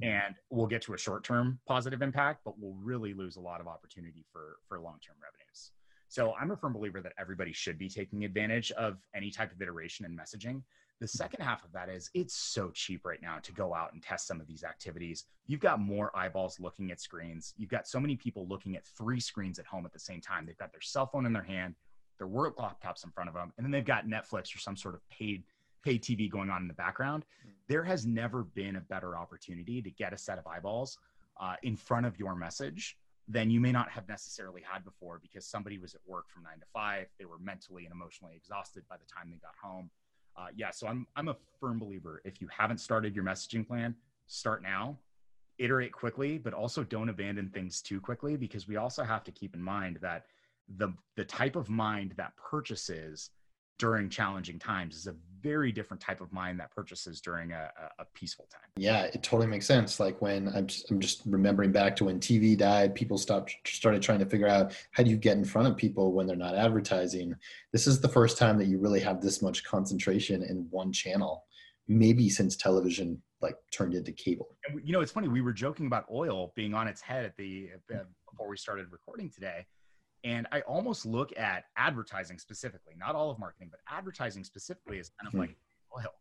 mm-hmm. 0.00 0.04
and 0.04 0.34
we'll 0.50 0.66
get 0.66 0.82
to 0.82 0.94
a 0.94 0.98
short 0.98 1.24
term 1.24 1.58
positive 1.66 2.02
impact, 2.02 2.40
but 2.44 2.58
we'll 2.58 2.76
really 2.82 3.14
lose 3.14 3.36
a 3.36 3.40
lot 3.40 3.60
of 3.60 3.66
opportunity 3.66 4.24
for, 4.32 4.56
for 4.68 4.78
long 4.80 4.98
term 5.04 5.16
revenues. 5.22 5.72
So 6.08 6.34
I'm 6.38 6.50
a 6.50 6.56
firm 6.56 6.74
believer 6.74 7.00
that 7.00 7.14
everybody 7.18 7.52
should 7.52 7.78
be 7.78 7.88
taking 7.88 8.24
advantage 8.24 8.70
of 8.72 8.98
any 9.14 9.30
type 9.30 9.50
of 9.50 9.62
iteration 9.62 10.04
and 10.04 10.18
messaging. 10.18 10.62
The 11.00 11.06
mm-hmm. 11.06 11.16
second 11.16 11.42
half 11.42 11.64
of 11.64 11.72
that 11.72 11.88
is 11.88 12.10
it's 12.14 12.34
so 12.34 12.70
cheap 12.70 13.06
right 13.06 13.22
now 13.22 13.38
to 13.42 13.52
go 13.52 13.74
out 13.74 13.92
and 13.92 14.02
test 14.02 14.26
some 14.26 14.40
of 14.40 14.46
these 14.46 14.62
activities. 14.62 15.24
You've 15.46 15.60
got 15.60 15.80
more 15.80 16.16
eyeballs 16.16 16.60
looking 16.60 16.90
at 16.90 17.00
screens. 17.00 17.54
You've 17.56 17.70
got 17.70 17.88
so 17.88 17.98
many 17.98 18.16
people 18.16 18.46
looking 18.46 18.76
at 18.76 18.86
three 18.86 19.20
screens 19.20 19.58
at 19.58 19.66
home 19.66 19.86
at 19.86 19.92
the 19.92 19.98
same 19.98 20.20
time. 20.20 20.44
They've 20.46 20.56
got 20.58 20.70
their 20.70 20.82
cell 20.82 21.06
phone 21.06 21.26
in 21.26 21.32
their 21.32 21.42
hand, 21.42 21.74
their 22.22 22.28
work 22.28 22.56
laptops 22.56 23.04
in 23.04 23.10
front 23.10 23.28
of 23.28 23.34
them, 23.34 23.52
and 23.56 23.64
then 23.64 23.72
they've 23.72 23.84
got 23.84 24.06
Netflix 24.06 24.54
or 24.54 24.58
some 24.58 24.76
sort 24.76 24.94
of 24.94 25.00
paid 25.10 25.42
paid 25.82 26.00
TV 26.00 26.30
going 26.30 26.48
on 26.48 26.62
in 26.62 26.68
the 26.68 26.74
background. 26.74 27.24
Hmm. 27.42 27.50
There 27.66 27.82
has 27.82 28.06
never 28.06 28.44
been 28.44 28.76
a 28.76 28.80
better 28.80 29.16
opportunity 29.16 29.82
to 29.82 29.90
get 29.90 30.12
a 30.12 30.18
set 30.18 30.38
of 30.38 30.46
eyeballs 30.46 30.96
uh, 31.40 31.54
in 31.64 31.76
front 31.76 32.06
of 32.06 32.16
your 32.20 32.36
message 32.36 32.96
than 33.26 33.50
you 33.50 33.60
may 33.60 33.72
not 33.72 33.90
have 33.90 34.06
necessarily 34.08 34.62
had 34.64 34.84
before 34.84 35.18
because 35.20 35.44
somebody 35.44 35.78
was 35.78 35.96
at 35.96 36.00
work 36.06 36.28
from 36.28 36.44
nine 36.44 36.60
to 36.60 36.66
five. 36.72 37.06
They 37.18 37.24
were 37.24 37.38
mentally 37.40 37.84
and 37.84 37.92
emotionally 37.92 38.34
exhausted 38.36 38.84
by 38.88 38.96
the 38.96 39.12
time 39.12 39.28
they 39.32 39.38
got 39.38 39.54
home. 39.60 39.90
Uh, 40.36 40.46
yeah, 40.54 40.70
so 40.70 40.86
I'm 40.86 41.04
I'm 41.16 41.26
a 41.26 41.36
firm 41.58 41.80
believer. 41.80 42.22
If 42.24 42.40
you 42.40 42.46
haven't 42.56 42.78
started 42.78 43.16
your 43.16 43.24
messaging 43.24 43.66
plan, 43.66 43.96
start 44.28 44.62
now. 44.62 44.96
Iterate 45.58 45.92
quickly, 45.92 46.38
but 46.38 46.54
also 46.54 46.84
don't 46.84 47.08
abandon 47.08 47.48
things 47.48 47.82
too 47.82 48.00
quickly 48.00 48.36
because 48.36 48.68
we 48.68 48.76
also 48.76 49.02
have 49.02 49.24
to 49.24 49.32
keep 49.32 49.54
in 49.54 49.62
mind 49.62 49.98
that 50.00 50.26
the 50.76 50.92
the 51.16 51.24
type 51.24 51.56
of 51.56 51.68
mind 51.68 52.14
that 52.16 52.32
purchases 52.36 53.30
during 53.82 54.08
challenging 54.08 54.60
times 54.60 54.96
is 54.96 55.08
a 55.08 55.14
very 55.42 55.72
different 55.72 56.00
type 56.00 56.20
of 56.20 56.32
mind 56.32 56.60
that 56.60 56.70
purchases 56.70 57.20
during 57.20 57.50
a, 57.50 57.68
a, 57.98 58.04
peaceful 58.14 58.46
time. 58.48 58.70
Yeah, 58.76 59.02
it 59.02 59.24
totally 59.24 59.48
makes 59.48 59.66
sense. 59.66 59.98
Like 59.98 60.22
when 60.22 60.48
I'm 60.54 60.68
just, 60.68 60.88
I'm 60.88 61.00
just 61.00 61.22
remembering 61.26 61.72
back 61.72 61.96
to 61.96 62.04
when 62.04 62.20
TV 62.20 62.56
died, 62.56 62.94
people 62.94 63.18
stopped 63.18 63.56
started 63.66 64.00
trying 64.00 64.20
to 64.20 64.26
figure 64.26 64.46
out 64.46 64.72
how 64.92 65.02
do 65.02 65.10
you 65.10 65.16
get 65.16 65.36
in 65.36 65.44
front 65.44 65.66
of 65.66 65.76
people 65.76 66.12
when 66.12 66.28
they're 66.28 66.36
not 66.36 66.54
advertising. 66.54 67.34
This 67.72 67.88
is 67.88 68.00
the 68.00 68.08
first 68.08 68.38
time 68.38 68.56
that 68.58 68.66
you 68.66 68.78
really 68.78 69.00
have 69.00 69.20
this 69.20 69.42
much 69.42 69.64
concentration 69.64 70.44
in 70.44 70.68
one 70.70 70.92
channel, 70.92 71.44
maybe 71.88 72.28
since 72.28 72.54
television 72.54 73.20
like 73.40 73.56
turned 73.72 73.94
into 73.94 74.12
cable. 74.12 74.56
And 74.68 74.80
you 74.84 74.92
know, 74.92 75.00
it's 75.00 75.10
funny. 75.10 75.26
We 75.26 75.40
were 75.40 75.52
joking 75.52 75.86
about 75.86 76.04
oil 76.08 76.52
being 76.54 76.72
on 76.72 76.86
its 76.86 77.00
head 77.00 77.24
at 77.24 77.36
the 77.36 77.70
uh, 77.92 78.04
before 78.30 78.48
we 78.48 78.56
started 78.56 78.92
recording 78.92 79.28
today 79.28 79.66
and 80.24 80.46
I 80.52 80.60
almost 80.62 81.04
look 81.04 81.36
at 81.36 81.64
advertising 81.76 82.38
specifically, 82.38 82.94
not 82.96 83.14
all 83.14 83.30
of 83.30 83.38
marketing, 83.38 83.68
but 83.70 83.80
advertising 83.88 84.44
specifically 84.44 84.98
is 84.98 85.10
kind 85.20 85.26
of 85.26 85.32
hmm. 85.32 85.40
like 85.40 85.56
oil. 85.96 86.12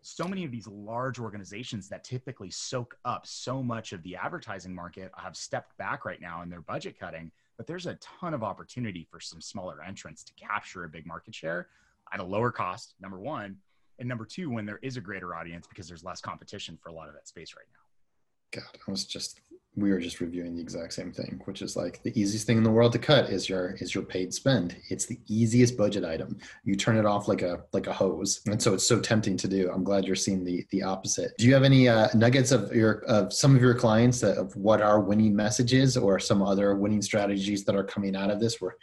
So 0.00 0.26
many 0.26 0.44
of 0.44 0.50
these 0.50 0.66
large 0.66 1.18
organizations 1.18 1.88
that 1.88 2.04
typically 2.04 2.50
soak 2.50 2.96
up 3.04 3.26
so 3.26 3.62
much 3.62 3.92
of 3.92 4.02
the 4.02 4.16
advertising 4.16 4.74
market 4.74 5.10
have 5.16 5.36
stepped 5.36 5.76
back 5.76 6.04
right 6.04 6.20
now 6.20 6.42
in 6.42 6.48
their 6.48 6.60
budget 6.60 6.98
cutting, 6.98 7.30
but 7.56 7.66
there's 7.66 7.86
a 7.86 7.94
ton 7.96 8.32
of 8.32 8.42
opportunity 8.42 9.06
for 9.10 9.20
some 9.20 9.40
smaller 9.40 9.82
entrants 9.82 10.22
to 10.24 10.32
capture 10.34 10.84
a 10.84 10.88
big 10.88 11.04
market 11.06 11.34
share 11.34 11.68
at 12.12 12.20
a 12.20 12.24
lower 12.24 12.50
cost, 12.50 12.94
number 13.00 13.18
one. 13.18 13.56
And 13.98 14.08
number 14.08 14.24
two, 14.24 14.50
when 14.50 14.64
there 14.64 14.78
is 14.82 14.96
a 14.96 15.00
greater 15.00 15.34
audience 15.34 15.66
because 15.66 15.88
there's 15.88 16.04
less 16.04 16.20
competition 16.20 16.78
for 16.80 16.90
a 16.90 16.92
lot 16.92 17.08
of 17.08 17.14
that 17.14 17.26
space 17.26 17.54
right 17.56 17.66
now. 17.72 18.62
God, 18.62 18.78
I 18.86 18.90
was 18.90 19.04
just 19.04 19.40
we 19.76 19.90
were 19.90 20.00
just 20.00 20.20
reviewing 20.20 20.56
the 20.56 20.62
exact 20.62 20.92
same 20.92 21.12
thing, 21.12 21.40
which 21.44 21.62
is 21.62 21.76
like 21.76 22.02
the 22.02 22.18
easiest 22.20 22.46
thing 22.46 22.56
in 22.56 22.64
the 22.64 22.70
world 22.70 22.92
to 22.92 22.98
cut 22.98 23.30
is 23.30 23.48
your 23.48 23.72
is 23.80 23.94
your 23.94 24.04
paid 24.04 24.34
spend. 24.34 24.76
It's 24.90 25.06
the 25.06 25.20
easiest 25.28 25.76
budget 25.76 26.04
item. 26.04 26.38
You 26.64 26.74
turn 26.74 26.96
it 26.96 27.06
off 27.06 27.28
like 27.28 27.42
a 27.42 27.62
like 27.72 27.86
a 27.86 27.92
hose, 27.92 28.40
and 28.46 28.60
so 28.60 28.74
it's 28.74 28.86
so 28.86 28.98
tempting 28.98 29.36
to 29.36 29.48
do. 29.48 29.70
I'm 29.70 29.84
glad 29.84 30.04
you're 30.04 30.16
seeing 30.16 30.44
the 30.44 30.66
the 30.70 30.82
opposite. 30.82 31.32
Do 31.38 31.46
you 31.46 31.54
have 31.54 31.64
any 31.64 31.88
uh, 31.88 32.08
nuggets 32.14 32.50
of 32.50 32.74
your 32.74 33.04
of 33.04 33.32
some 33.32 33.54
of 33.54 33.62
your 33.62 33.74
clients 33.74 34.20
that, 34.20 34.36
of 34.36 34.54
what 34.56 34.80
are 34.80 35.00
winning 35.00 35.34
messages 35.36 35.96
or 35.96 36.18
some 36.18 36.42
other 36.42 36.74
winning 36.74 37.02
strategies 37.02 37.64
that 37.64 37.76
are 37.76 37.84
coming 37.84 38.16
out 38.16 38.30
of 38.30 38.40
this? 38.40 38.60
Where 38.60 38.76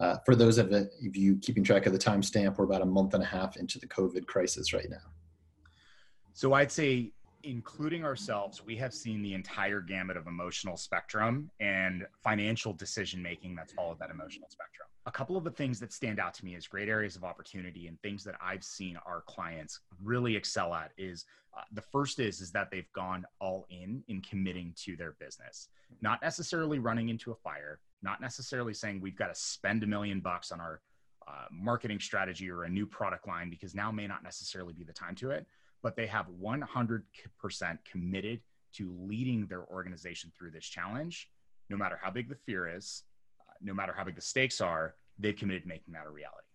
uh, 0.00 0.16
for 0.24 0.34
those 0.34 0.56
of, 0.58 0.72
you 1.00 1.36
keeping 1.36 1.62
track 1.62 1.84
of 1.86 1.92
the 1.92 1.98
timestamp, 1.98 2.56
we're 2.56 2.64
about 2.64 2.80
a 2.80 2.86
month 2.86 3.12
and 3.12 3.22
a 3.22 3.26
half 3.26 3.58
into 3.58 3.78
the 3.78 3.86
COVID 3.86 4.26
crisis 4.26 4.72
right 4.72 4.88
now. 4.88 4.96
So 6.32 6.54
I'd 6.54 6.72
say 6.72 7.12
including 7.42 8.04
ourselves, 8.04 8.64
we 8.64 8.76
have 8.76 8.92
seen 8.92 9.22
the 9.22 9.34
entire 9.34 9.80
gamut 9.80 10.16
of 10.16 10.26
emotional 10.26 10.76
spectrum 10.76 11.50
and 11.60 12.06
financial 12.22 12.72
decision 12.72 13.22
making 13.22 13.54
that's 13.54 13.72
followed 13.72 13.98
that 13.98 14.10
emotional 14.10 14.48
spectrum. 14.48 14.86
a 15.06 15.10
couple 15.10 15.36
of 15.36 15.44
the 15.44 15.50
things 15.50 15.80
that 15.80 15.92
stand 15.92 16.20
out 16.20 16.34
to 16.34 16.44
me 16.44 16.54
as 16.54 16.66
great 16.66 16.88
areas 16.88 17.16
of 17.16 17.24
opportunity 17.24 17.86
and 17.86 18.00
things 18.02 18.22
that 18.22 18.34
I've 18.40 18.62
seen 18.62 18.98
our 19.06 19.22
clients 19.26 19.80
really 20.02 20.36
excel 20.36 20.74
at 20.74 20.92
is 20.98 21.24
uh, 21.56 21.62
the 21.72 21.80
first 21.80 22.20
is 22.20 22.40
is 22.40 22.52
that 22.52 22.70
they've 22.70 22.92
gone 22.92 23.24
all 23.40 23.66
in 23.70 24.04
in 24.08 24.20
committing 24.20 24.74
to 24.84 24.96
their 24.96 25.12
business, 25.12 25.68
not 26.00 26.22
necessarily 26.22 26.78
running 26.78 27.08
into 27.08 27.32
a 27.32 27.34
fire, 27.34 27.80
not 28.02 28.20
necessarily 28.20 28.74
saying 28.74 29.00
we've 29.00 29.16
got 29.16 29.34
to 29.34 29.40
spend 29.40 29.82
a 29.82 29.86
million 29.86 30.20
bucks 30.20 30.52
on 30.52 30.60
our 30.60 30.80
uh, 31.26 31.46
marketing 31.50 31.98
strategy 31.98 32.50
or 32.50 32.64
a 32.64 32.68
new 32.68 32.86
product 32.86 33.26
line 33.26 33.50
because 33.50 33.74
now 33.74 33.90
may 33.90 34.06
not 34.06 34.22
necessarily 34.22 34.72
be 34.72 34.84
the 34.84 34.92
time 34.92 35.14
to 35.14 35.30
it, 35.30 35.46
but 35.82 35.96
they 35.96 36.06
have 36.06 36.26
100% 36.42 37.02
committed 37.90 38.40
to 38.74 38.96
leading 39.00 39.46
their 39.46 39.64
organization 39.66 40.30
through 40.36 40.50
this 40.50 40.66
challenge, 40.66 41.28
no 41.68 41.76
matter 41.76 41.98
how 42.00 42.10
big 42.10 42.28
the 42.28 42.34
fear 42.34 42.68
is, 42.68 43.04
no 43.60 43.74
matter 43.74 43.92
how 43.96 44.04
big 44.04 44.14
the 44.14 44.20
stakes 44.20 44.60
are, 44.60 44.94
they've 45.18 45.36
committed 45.36 45.62
to 45.62 45.68
making 45.68 45.92
that 45.92 46.06
a 46.06 46.10
reality. 46.10 46.46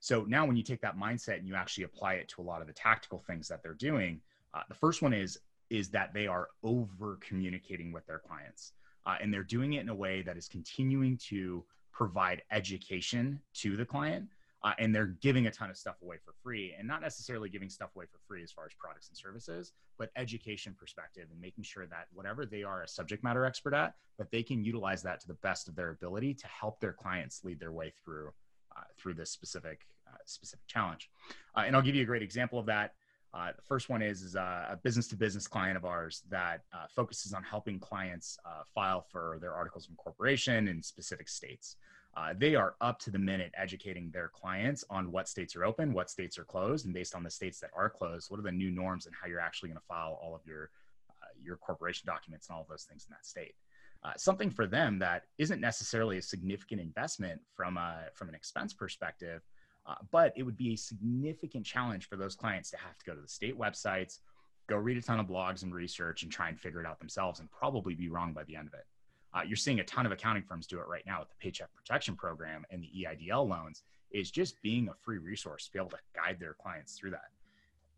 So 0.00 0.24
now, 0.28 0.46
when 0.46 0.56
you 0.56 0.62
take 0.62 0.80
that 0.82 0.96
mindset 0.96 1.38
and 1.38 1.48
you 1.48 1.54
actually 1.54 1.84
apply 1.84 2.14
it 2.14 2.28
to 2.28 2.42
a 2.42 2.44
lot 2.44 2.60
of 2.60 2.66
the 2.66 2.72
tactical 2.72 3.24
things 3.26 3.48
that 3.48 3.62
they're 3.62 3.74
doing, 3.74 4.20
uh, 4.54 4.62
the 4.68 4.74
first 4.74 5.02
one 5.02 5.12
is 5.12 5.38
is 5.68 5.90
that 5.90 6.14
they 6.14 6.28
are 6.28 6.48
over 6.62 7.18
communicating 7.20 7.90
with 7.90 8.06
their 8.06 8.20
clients, 8.20 8.72
uh, 9.04 9.16
and 9.20 9.34
they're 9.34 9.42
doing 9.42 9.72
it 9.72 9.80
in 9.80 9.88
a 9.88 9.94
way 9.94 10.22
that 10.22 10.36
is 10.36 10.46
continuing 10.46 11.18
to 11.28 11.64
provide 11.92 12.42
education 12.52 13.40
to 13.54 13.76
the 13.76 13.84
client 13.84 14.28
uh, 14.66 14.72
and 14.80 14.92
they're 14.92 15.14
giving 15.22 15.46
a 15.46 15.50
ton 15.50 15.70
of 15.70 15.76
stuff 15.76 15.94
away 16.02 16.16
for 16.24 16.34
free 16.42 16.74
and 16.76 16.88
not 16.88 17.00
necessarily 17.00 17.48
giving 17.48 17.70
stuff 17.70 17.90
away 17.94 18.04
for 18.10 18.18
free 18.26 18.42
as 18.42 18.50
far 18.50 18.66
as 18.66 18.72
products 18.76 19.08
and 19.08 19.16
services 19.16 19.72
but 19.96 20.10
education 20.16 20.74
perspective 20.76 21.28
and 21.30 21.40
making 21.40 21.62
sure 21.62 21.86
that 21.86 22.08
whatever 22.12 22.44
they 22.44 22.64
are 22.64 22.82
a 22.82 22.88
subject 22.88 23.22
matter 23.22 23.44
expert 23.44 23.72
at 23.72 23.94
that 24.18 24.28
they 24.32 24.42
can 24.42 24.64
utilize 24.64 25.02
that 25.02 25.20
to 25.20 25.28
the 25.28 25.34
best 25.34 25.68
of 25.68 25.76
their 25.76 25.90
ability 25.90 26.34
to 26.34 26.48
help 26.48 26.80
their 26.80 26.92
clients 26.92 27.44
lead 27.44 27.60
their 27.60 27.70
way 27.70 27.92
through 28.04 28.32
uh, 28.76 28.82
through 28.98 29.14
this 29.14 29.30
specific 29.30 29.86
uh, 30.08 30.16
specific 30.24 30.66
challenge. 30.66 31.10
Uh, 31.56 31.62
and 31.64 31.76
i'll 31.76 31.82
give 31.82 31.94
you 31.94 32.02
a 32.02 32.06
great 32.06 32.22
example 32.22 32.58
of 32.58 32.66
that. 32.66 32.94
Uh, 33.34 33.52
the 33.54 33.62
first 33.62 33.90
one 33.90 34.00
is, 34.00 34.22
is 34.22 34.34
a, 34.34 34.78
business 34.82 35.08
to 35.08 35.16
business 35.16 35.46
client 35.46 35.76
of 35.76 35.84
ours 35.84 36.22
that 36.30 36.62
uh, 36.72 36.86
focuses 36.88 37.34
on 37.34 37.42
helping 37.42 37.78
clients 37.78 38.38
file 38.74 39.04
for 39.12 39.36
their 39.42 39.52
articles 39.52 39.84
of 39.84 39.90
incorporation 39.90 40.68
in 40.68 40.82
specific 40.82 41.28
states 41.28 41.76
uh, 42.16 42.32
they 42.36 42.54
are 42.54 42.74
up 42.80 42.98
to 42.98 43.10
the 43.10 43.18
minute 43.18 43.52
educating 43.56 44.10
their 44.10 44.28
clients 44.28 44.84
on 44.88 45.12
what 45.12 45.28
states 45.28 45.54
are 45.54 45.64
open, 45.64 45.92
what 45.92 46.08
states 46.08 46.38
are 46.38 46.44
closed, 46.44 46.86
and 46.86 46.94
based 46.94 47.14
on 47.14 47.22
the 47.22 47.30
states 47.30 47.60
that 47.60 47.70
are 47.76 47.90
closed, 47.90 48.30
what 48.30 48.40
are 48.40 48.42
the 48.42 48.50
new 48.50 48.70
norms 48.70 49.04
and 49.04 49.14
how 49.14 49.28
you're 49.28 49.40
actually 49.40 49.68
going 49.68 49.78
to 49.78 49.86
file 49.86 50.18
all 50.22 50.34
of 50.34 50.40
your 50.46 50.70
uh, 51.10 51.26
your 51.42 51.56
corporation 51.56 52.04
documents 52.06 52.48
and 52.48 52.56
all 52.56 52.62
of 52.62 52.68
those 52.68 52.84
things 52.84 53.06
in 53.08 53.12
that 53.12 53.26
state. 53.26 53.54
Uh, 54.02 54.12
something 54.16 54.50
for 54.50 54.66
them 54.66 54.98
that 54.98 55.24
isn't 55.38 55.60
necessarily 55.60 56.16
a 56.16 56.22
significant 56.22 56.80
investment 56.80 57.40
from 57.54 57.76
a 57.76 58.04
from 58.14 58.30
an 58.30 58.34
expense 58.34 58.72
perspective, 58.72 59.42
uh, 59.86 59.94
but 60.10 60.32
it 60.36 60.42
would 60.42 60.56
be 60.56 60.72
a 60.72 60.76
significant 60.76 61.66
challenge 61.66 62.08
for 62.08 62.16
those 62.16 62.34
clients 62.34 62.70
to 62.70 62.78
have 62.78 62.96
to 62.96 63.04
go 63.04 63.14
to 63.14 63.20
the 63.20 63.28
state 63.28 63.58
websites, 63.58 64.20
go 64.68 64.76
read 64.76 64.96
a 64.96 65.02
ton 65.02 65.20
of 65.20 65.26
blogs 65.26 65.64
and 65.64 65.74
research, 65.74 66.22
and 66.22 66.32
try 66.32 66.48
and 66.48 66.58
figure 66.58 66.80
it 66.80 66.86
out 66.86 66.98
themselves, 66.98 67.40
and 67.40 67.50
probably 67.50 67.94
be 67.94 68.08
wrong 68.08 68.32
by 68.32 68.44
the 68.44 68.56
end 68.56 68.68
of 68.68 68.74
it. 68.74 68.86
Uh, 69.36 69.42
you're 69.42 69.56
seeing 69.56 69.80
a 69.80 69.84
ton 69.84 70.06
of 70.06 70.12
accounting 70.12 70.42
firms 70.42 70.66
do 70.66 70.78
it 70.78 70.88
right 70.88 71.04
now 71.06 71.20
with 71.20 71.28
the 71.28 71.34
Paycheck 71.38 71.68
Protection 71.76 72.16
Program 72.16 72.64
and 72.70 72.82
the 72.82 72.90
EIDL 73.04 73.46
loans. 73.46 73.82
Is 74.12 74.30
just 74.30 74.62
being 74.62 74.88
a 74.88 74.94
free 75.04 75.18
resource 75.18 75.66
to 75.66 75.72
be 75.72 75.78
able 75.78 75.90
to 75.90 75.98
guide 76.14 76.38
their 76.40 76.54
clients 76.54 76.96
through 76.96 77.10
that. 77.10 77.28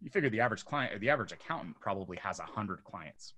You 0.01 0.11
figure 0.11 0.31
the 0.31 0.41
average 0.41 0.65
client, 0.65 0.95
or 0.95 0.99
the 0.99 1.11
average 1.11 1.33
accountant, 1.33 1.79
probably 1.81 2.17
has 2.17 2.41
a 2.41 2.45
hundred 2.45 2.83
clients. 2.83 3.35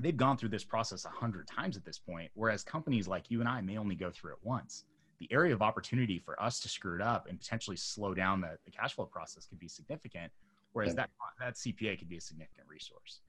They've 0.00 0.16
gone 0.16 0.36
through 0.36 0.48
this 0.48 0.64
process 0.64 1.04
a 1.04 1.10
hundred 1.10 1.46
times 1.46 1.76
at 1.76 1.84
this 1.84 1.98
point, 1.98 2.30
whereas 2.34 2.64
companies 2.64 3.06
like 3.06 3.30
you 3.30 3.40
and 3.40 3.48
I 3.48 3.60
may 3.60 3.76
only 3.76 3.94
go 3.94 4.10
through 4.10 4.32
it 4.32 4.38
once. 4.42 4.84
The 5.20 5.30
area 5.30 5.52
of 5.52 5.60
opportunity 5.60 6.18
for 6.18 6.40
us 6.42 6.60
to 6.60 6.68
screw 6.68 6.94
it 6.94 7.02
up 7.02 7.28
and 7.28 7.38
potentially 7.38 7.76
slow 7.76 8.14
down 8.14 8.40
the, 8.40 8.56
the 8.64 8.70
cash 8.70 8.94
flow 8.94 9.06
process 9.06 9.46
could 9.46 9.58
be 9.58 9.68
significant, 9.68 10.32
whereas 10.72 10.94
that 10.94 11.10
that 11.38 11.54
CPA 11.54 11.98
could 11.98 12.08
be 12.08 12.16
a 12.16 12.20
significant 12.20 12.66
resource. 12.68 13.20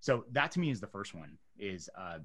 So 0.00 0.24
that 0.30 0.52
to 0.52 0.60
me 0.60 0.70
is 0.70 0.80
the 0.80 0.86
first 0.86 1.12
one: 1.12 1.36
is 1.58 1.90
uh, 1.98 2.18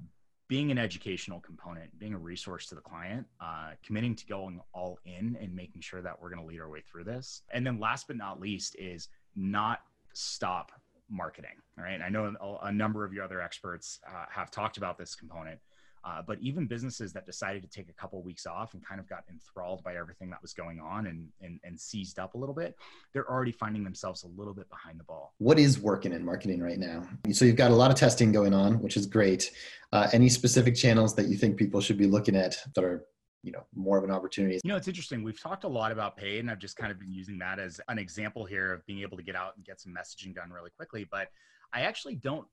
being 0.48 0.70
an 0.70 0.78
educational 0.78 1.40
component, 1.40 1.96
being 1.98 2.14
a 2.14 2.18
resource 2.18 2.66
to 2.66 2.74
the 2.74 2.80
client, 2.80 3.26
uh, 3.40 3.72
committing 3.84 4.16
to 4.16 4.26
going 4.26 4.60
all 4.72 4.98
in 5.04 5.36
and 5.40 5.54
making 5.54 5.82
sure 5.82 6.00
that 6.00 6.20
we're 6.20 6.30
going 6.30 6.40
to 6.40 6.46
lead 6.46 6.60
our 6.60 6.70
way 6.70 6.80
through 6.80 7.04
this. 7.04 7.42
And 7.52 7.66
then 7.66 7.78
last 7.78 8.06
but 8.06 8.16
not 8.16 8.40
least 8.40 8.74
is 8.78 9.08
not 9.36 9.80
stop 10.14 10.72
marketing. 11.10 11.50
Right. 11.76 12.00
I 12.00 12.08
know 12.08 12.34
a, 12.40 12.66
a 12.66 12.72
number 12.72 13.04
of 13.04 13.12
your 13.12 13.24
other 13.24 13.40
experts 13.40 14.00
uh, 14.06 14.24
have 14.30 14.50
talked 14.50 14.78
about 14.78 14.98
this 14.98 15.14
component, 15.14 15.60
uh, 16.08 16.22
but 16.26 16.38
even 16.40 16.66
businesses 16.66 17.12
that 17.12 17.26
decided 17.26 17.62
to 17.62 17.68
take 17.68 17.88
a 17.90 17.92
couple 17.92 18.18
of 18.18 18.24
weeks 18.24 18.46
off 18.46 18.72
and 18.72 18.84
kind 18.84 18.98
of 18.98 19.08
got 19.08 19.24
enthralled 19.28 19.82
by 19.84 19.96
everything 19.96 20.30
that 20.30 20.40
was 20.40 20.54
going 20.54 20.80
on 20.80 21.06
and, 21.06 21.28
and, 21.42 21.60
and 21.64 21.78
seized 21.78 22.18
up 22.18 22.34
a 22.34 22.38
little 22.38 22.54
bit, 22.54 22.76
they're 23.12 23.30
already 23.30 23.52
finding 23.52 23.84
themselves 23.84 24.22
a 24.22 24.28
little 24.28 24.54
bit 24.54 24.68
behind 24.70 24.98
the 24.98 25.04
ball. 25.04 25.34
What 25.38 25.58
is 25.58 25.78
working 25.78 26.12
in 26.12 26.24
marketing 26.24 26.62
right 26.62 26.78
now? 26.78 27.06
So 27.32 27.44
you've 27.44 27.56
got 27.56 27.70
a 27.70 27.74
lot 27.74 27.90
of 27.90 27.96
testing 27.96 28.32
going 28.32 28.54
on, 28.54 28.80
which 28.80 28.96
is 28.96 29.04
great. 29.04 29.50
Uh, 29.92 30.08
any 30.12 30.30
specific 30.30 30.74
channels 30.74 31.14
that 31.16 31.28
you 31.28 31.36
think 31.36 31.58
people 31.58 31.80
should 31.80 31.98
be 31.98 32.06
looking 32.06 32.36
at 32.36 32.56
that 32.74 32.84
are 32.84 33.04
you 33.44 33.52
know 33.52 33.64
more 33.74 33.96
of 33.96 34.02
an 34.02 34.10
opportunity 34.10 34.58
you 34.64 34.68
know 34.68 34.76
it's 34.76 34.88
interesting 34.88 35.22
we've 35.22 35.40
talked 35.40 35.62
a 35.62 35.68
lot 35.68 35.92
about 35.92 36.16
paid 36.16 36.40
and 36.40 36.50
i've 36.50 36.58
just 36.58 36.76
kind 36.76 36.90
of 36.90 36.98
been 36.98 37.12
using 37.12 37.38
that 37.38 37.60
as 37.60 37.80
an 37.86 37.96
example 37.96 38.44
here 38.44 38.72
of 38.72 38.84
being 38.84 39.00
able 39.00 39.16
to 39.16 39.22
get 39.22 39.36
out 39.36 39.54
and 39.54 39.64
get 39.64 39.80
some 39.80 39.94
messaging 39.94 40.34
done 40.34 40.50
really 40.50 40.70
quickly 40.70 41.06
but 41.08 41.28
i 41.72 41.82
actually 41.82 42.16
don't 42.16 42.48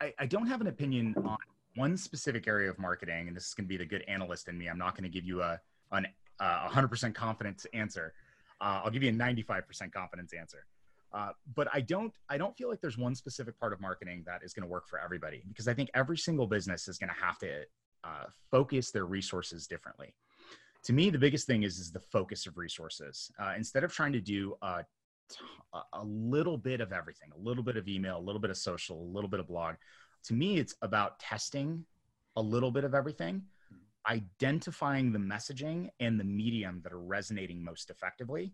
I, 0.00 0.12
I 0.18 0.26
don't 0.26 0.46
have 0.46 0.60
an 0.60 0.66
opinion 0.66 1.14
on 1.24 1.38
one 1.78 1.96
specific 1.96 2.48
area 2.48 2.68
of 2.68 2.78
marketing, 2.78 3.28
and 3.28 3.36
this 3.36 3.46
is 3.46 3.54
going 3.54 3.64
to 3.64 3.68
be 3.68 3.76
the 3.76 3.86
good 3.86 4.04
analyst 4.08 4.48
in 4.48 4.58
me. 4.58 4.68
I'm 4.68 4.78
not 4.78 4.94
going 4.94 5.04
to 5.04 5.08
give 5.08 5.24
you 5.24 5.42
a 5.42 5.60
an 5.92 6.06
uh, 6.40 6.68
100% 6.68 7.14
confidence 7.14 7.66
answer. 7.72 8.12
Uh, 8.60 8.82
I'll 8.84 8.90
give 8.90 9.02
you 9.02 9.10
a 9.10 9.12
95% 9.12 9.92
confidence 9.92 10.32
answer. 10.32 10.66
Uh, 11.12 11.30
but 11.54 11.68
I 11.72 11.80
don't 11.80 12.12
I 12.28 12.36
don't 12.36 12.54
feel 12.56 12.68
like 12.68 12.82
there's 12.82 12.98
one 12.98 13.14
specific 13.14 13.58
part 13.58 13.72
of 13.72 13.80
marketing 13.80 14.24
that 14.26 14.42
is 14.44 14.52
going 14.52 14.64
to 14.64 14.68
work 14.68 14.86
for 14.86 15.00
everybody 15.00 15.42
because 15.48 15.66
I 15.66 15.72
think 15.72 15.88
every 15.94 16.18
single 16.18 16.46
business 16.46 16.86
is 16.86 16.98
going 16.98 17.08
to 17.08 17.24
have 17.24 17.38
to 17.38 17.62
uh, 18.04 18.24
focus 18.50 18.90
their 18.90 19.06
resources 19.06 19.66
differently. 19.66 20.14
To 20.84 20.92
me, 20.92 21.08
the 21.08 21.18
biggest 21.18 21.46
thing 21.46 21.62
is 21.62 21.78
is 21.78 21.90
the 21.90 22.00
focus 22.00 22.46
of 22.46 22.58
resources. 22.58 23.30
Uh, 23.38 23.54
instead 23.56 23.84
of 23.84 23.92
trying 23.92 24.12
to 24.12 24.20
do 24.20 24.56
a, 24.60 24.84
a 25.94 26.04
little 26.04 26.58
bit 26.58 26.82
of 26.82 26.92
everything, 26.92 27.30
a 27.34 27.38
little 27.38 27.62
bit 27.62 27.76
of 27.78 27.88
email, 27.88 28.18
a 28.18 28.20
little 28.20 28.40
bit 28.40 28.50
of 28.50 28.58
social, 28.58 29.00
a 29.00 29.10
little 29.14 29.30
bit 29.30 29.40
of 29.40 29.48
blog, 29.48 29.76
to 30.24 30.34
me, 30.34 30.58
it's 30.58 30.74
about 30.82 31.18
testing 31.18 31.84
a 32.36 32.42
little 32.42 32.70
bit 32.70 32.84
of 32.84 32.94
everything, 32.94 33.42
identifying 34.08 35.12
the 35.12 35.18
messaging 35.18 35.88
and 36.00 36.18
the 36.18 36.24
medium 36.24 36.80
that 36.82 36.92
are 36.92 37.00
resonating 37.00 37.62
most 37.62 37.90
effectively, 37.90 38.52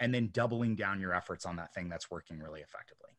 and 0.00 0.14
then 0.14 0.28
doubling 0.32 0.74
down 0.74 1.00
your 1.00 1.14
efforts 1.14 1.46
on 1.46 1.56
that 1.56 1.72
thing 1.74 1.88
that's 1.88 2.10
working 2.10 2.38
really 2.38 2.60
effectively. 2.60 3.10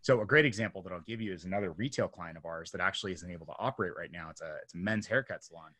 So 0.00 0.20
a 0.20 0.26
great 0.26 0.44
example 0.44 0.82
that 0.82 0.92
I'll 0.92 1.00
give 1.00 1.20
you 1.20 1.32
is 1.32 1.44
another 1.44 1.72
retail 1.72 2.08
client 2.08 2.36
of 2.36 2.46
ours 2.46 2.70
that 2.70 2.80
actually 2.80 3.12
isn't 3.12 3.30
able 3.30 3.46
to 3.46 3.54
operate 3.58 3.92
right 3.96 4.10
now. 4.12 4.30
It's 4.30 4.40
a 4.40 4.56
it's 4.62 4.74
a 4.74 4.78
men's 4.78 5.06
haircut 5.06 5.44
salon. 5.44 5.72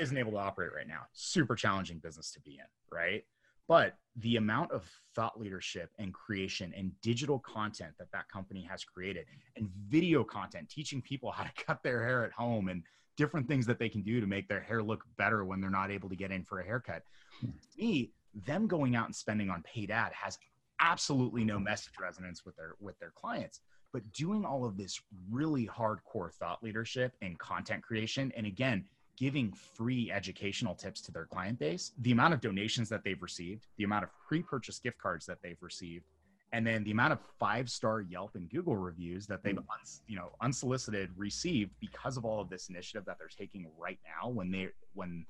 Isn't 0.00 0.16
able 0.16 0.32
to 0.32 0.38
operate 0.38 0.72
right 0.74 0.88
now. 0.88 1.02
Super 1.12 1.54
challenging 1.54 1.98
business 1.98 2.32
to 2.32 2.40
be 2.40 2.52
in, 2.52 2.66
right? 2.96 3.24
But 3.68 3.96
the 4.16 4.36
amount 4.36 4.72
of 4.72 4.90
thought 5.14 5.38
leadership 5.38 5.90
and 5.98 6.12
creation 6.12 6.74
and 6.76 6.90
digital 7.02 7.38
content 7.38 7.92
that 7.98 8.10
that 8.10 8.28
company 8.28 8.66
has 8.68 8.82
created 8.82 9.26
and 9.56 9.68
video 9.88 10.24
content 10.24 10.68
teaching 10.68 11.00
people 11.00 11.30
how 11.30 11.44
to 11.44 11.50
cut 11.66 11.82
their 11.82 12.04
hair 12.04 12.24
at 12.24 12.32
home 12.32 12.68
and 12.68 12.82
different 13.16 13.46
things 13.46 13.66
that 13.66 13.78
they 13.78 13.88
can 13.88 14.02
do 14.02 14.20
to 14.20 14.26
make 14.26 14.48
their 14.48 14.60
hair 14.60 14.82
look 14.82 15.04
better 15.16 15.44
when 15.44 15.60
they're 15.60 15.70
not 15.70 15.90
able 15.90 16.08
to 16.08 16.16
get 16.16 16.30
in 16.30 16.42
for 16.42 16.60
a 16.60 16.64
haircut. 16.64 17.02
To 17.40 17.48
me 17.76 18.12
them 18.46 18.66
going 18.66 18.94
out 18.94 19.06
and 19.06 19.14
spending 19.14 19.50
on 19.50 19.62
paid 19.62 19.90
ad 19.90 20.12
has 20.12 20.38
absolutely 20.80 21.44
no 21.44 21.58
message 21.58 21.94
resonance 22.00 22.44
with 22.44 22.56
their 22.56 22.74
with 22.80 22.98
their 22.98 23.12
clients. 23.14 23.60
But 23.92 24.10
doing 24.12 24.44
all 24.44 24.64
of 24.64 24.76
this 24.76 25.00
really 25.30 25.66
hardcore 25.66 26.32
thought 26.32 26.62
leadership 26.62 27.14
and 27.22 27.38
content 27.38 27.82
creation 27.82 28.32
and 28.36 28.46
again 28.46 28.84
giving 29.18 29.52
free 29.52 30.12
educational 30.12 30.74
tips 30.74 31.00
to 31.02 31.12
their 31.12 31.26
client 31.26 31.58
base, 31.58 31.92
the 31.98 32.12
amount 32.12 32.34
of 32.34 32.40
donations 32.40 32.88
that 32.88 33.02
they've 33.04 33.20
received, 33.20 33.66
the 33.76 33.84
amount 33.84 34.04
of 34.04 34.10
pre-purchase 34.26 34.78
gift 34.78 34.98
cards 34.98 35.26
that 35.26 35.38
they've 35.42 35.60
received, 35.60 36.04
and 36.52 36.66
then 36.66 36.84
the 36.84 36.92
amount 36.92 37.12
of 37.12 37.18
five-star 37.38 38.00
Yelp 38.02 38.34
and 38.34 38.48
Google 38.48 38.76
reviews 38.76 39.26
that 39.26 39.42
they've 39.42 39.58
you 40.06 40.16
know 40.16 40.30
unsolicited 40.40 41.10
received 41.16 41.72
because 41.80 42.16
of 42.16 42.24
all 42.24 42.40
of 42.40 42.48
this 42.48 42.68
initiative 42.68 43.04
that 43.06 43.18
they're 43.18 43.28
taking 43.28 43.66
right 43.76 43.98
now 44.04 44.28
when 44.28 44.50
they 44.50 44.68
when 44.94 45.26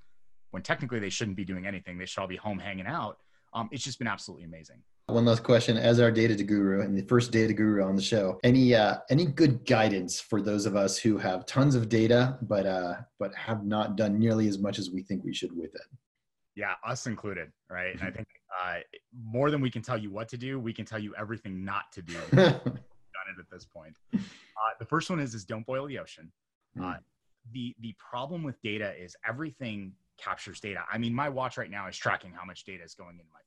when 0.50 0.62
technically 0.62 0.98
they 0.98 1.10
shouldn't 1.10 1.36
be 1.36 1.44
doing 1.44 1.66
anything, 1.66 1.98
they 1.98 2.06
should 2.06 2.20
all 2.20 2.26
be 2.26 2.36
home 2.36 2.58
hanging 2.58 2.86
out. 2.86 3.18
Um, 3.52 3.68
it's 3.72 3.84
just 3.84 3.98
been 3.98 4.08
absolutely 4.08 4.44
amazing. 4.44 4.82
One 5.08 5.24
last 5.24 5.42
question: 5.42 5.78
As 5.78 6.00
our 6.00 6.10
data 6.10 6.34
guru 6.44 6.82
and 6.82 6.96
the 6.96 7.00
first 7.00 7.32
data 7.32 7.54
guru 7.54 7.82
on 7.82 7.96
the 7.96 8.02
show, 8.02 8.38
any 8.44 8.74
uh, 8.74 8.98
any 9.08 9.24
good 9.24 9.64
guidance 9.64 10.20
for 10.20 10.42
those 10.42 10.66
of 10.66 10.76
us 10.76 10.98
who 10.98 11.16
have 11.16 11.46
tons 11.46 11.74
of 11.74 11.88
data, 11.88 12.36
but 12.42 12.66
uh, 12.66 12.96
but 13.18 13.34
have 13.34 13.64
not 13.64 13.96
done 13.96 14.18
nearly 14.18 14.48
as 14.48 14.58
much 14.58 14.78
as 14.78 14.90
we 14.90 15.02
think 15.02 15.24
we 15.24 15.32
should 15.32 15.56
with 15.56 15.74
it? 15.74 15.86
Yeah, 16.56 16.74
us 16.86 17.06
included, 17.06 17.50
right? 17.70 17.94
And 17.94 18.02
I 18.02 18.10
think 18.10 18.28
uh, 18.62 18.80
more 19.18 19.50
than 19.50 19.62
we 19.62 19.70
can 19.70 19.80
tell 19.80 19.96
you 19.96 20.10
what 20.10 20.28
to 20.28 20.36
do, 20.36 20.60
we 20.60 20.74
can 20.74 20.84
tell 20.84 20.98
you 20.98 21.14
everything 21.16 21.64
not 21.64 21.90
to 21.92 22.02
do. 22.02 22.18
done 22.32 22.52
it 22.54 23.40
at 23.40 23.50
this 23.50 23.64
point. 23.64 23.96
Uh, 24.12 24.18
the 24.78 24.84
first 24.84 25.08
one 25.08 25.20
is 25.20 25.34
is 25.34 25.46
don't 25.46 25.64
boil 25.64 25.86
the 25.86 25.98
ocean. 25.98 26.30
Mm. 26.76 26.98
the 27.54 27.74
the 27.80 27.94
problem 27.98 28.42
with 28.42 28.60
data 28.60 28.92
is 29.02 29.16
everything 29.26 29.94
captures 30.18 30.60
data. 30.60 30.80
I 30.92 30.98
mean, 30.98 31.14
my 31.14 31.30
watch 31.30 31.56
right 31.56 31.70
now 31.70 31.88
is 31.88 31.96
tracking 31.96 32.32
how 32.32 32.44
much 32.44 32.64
data 32.64 32.84
is 32.84 32.94
going 32.94 33.12
into 33.12 33.24
my. 33.32 33.40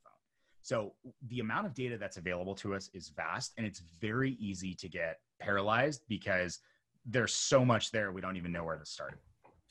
So 0.61 0.93
the 1.27 1.39
amount 1.39 1.65
of 1.65 1.73
data 1.73 1.97
that's 1.97 2.17
available 2.17 2.55
to 2.55 2.75
us 2.75 2.89
is 2.93 3.09
vast 3.09 3.53
and 3.57 3.65
it's 3.65 3.81
very 3.99 4.33
easy 4.39 4.73
to 4.75 4.87
get 4.87 5.19
paralyzed 5.39 6.03
because 6.07 6.59
there's 7.05 7.33
so 7.33 7.65
much 7.65 7.91
there 7.91 8.11
we 8.11 8.21
don't 8.21 8.37
even 8.37 8.51
know 8.51 8.63
where 8.63 8.77
to 8.77 8.85
start. 8.85 9.19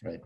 Right. 0.03 0.21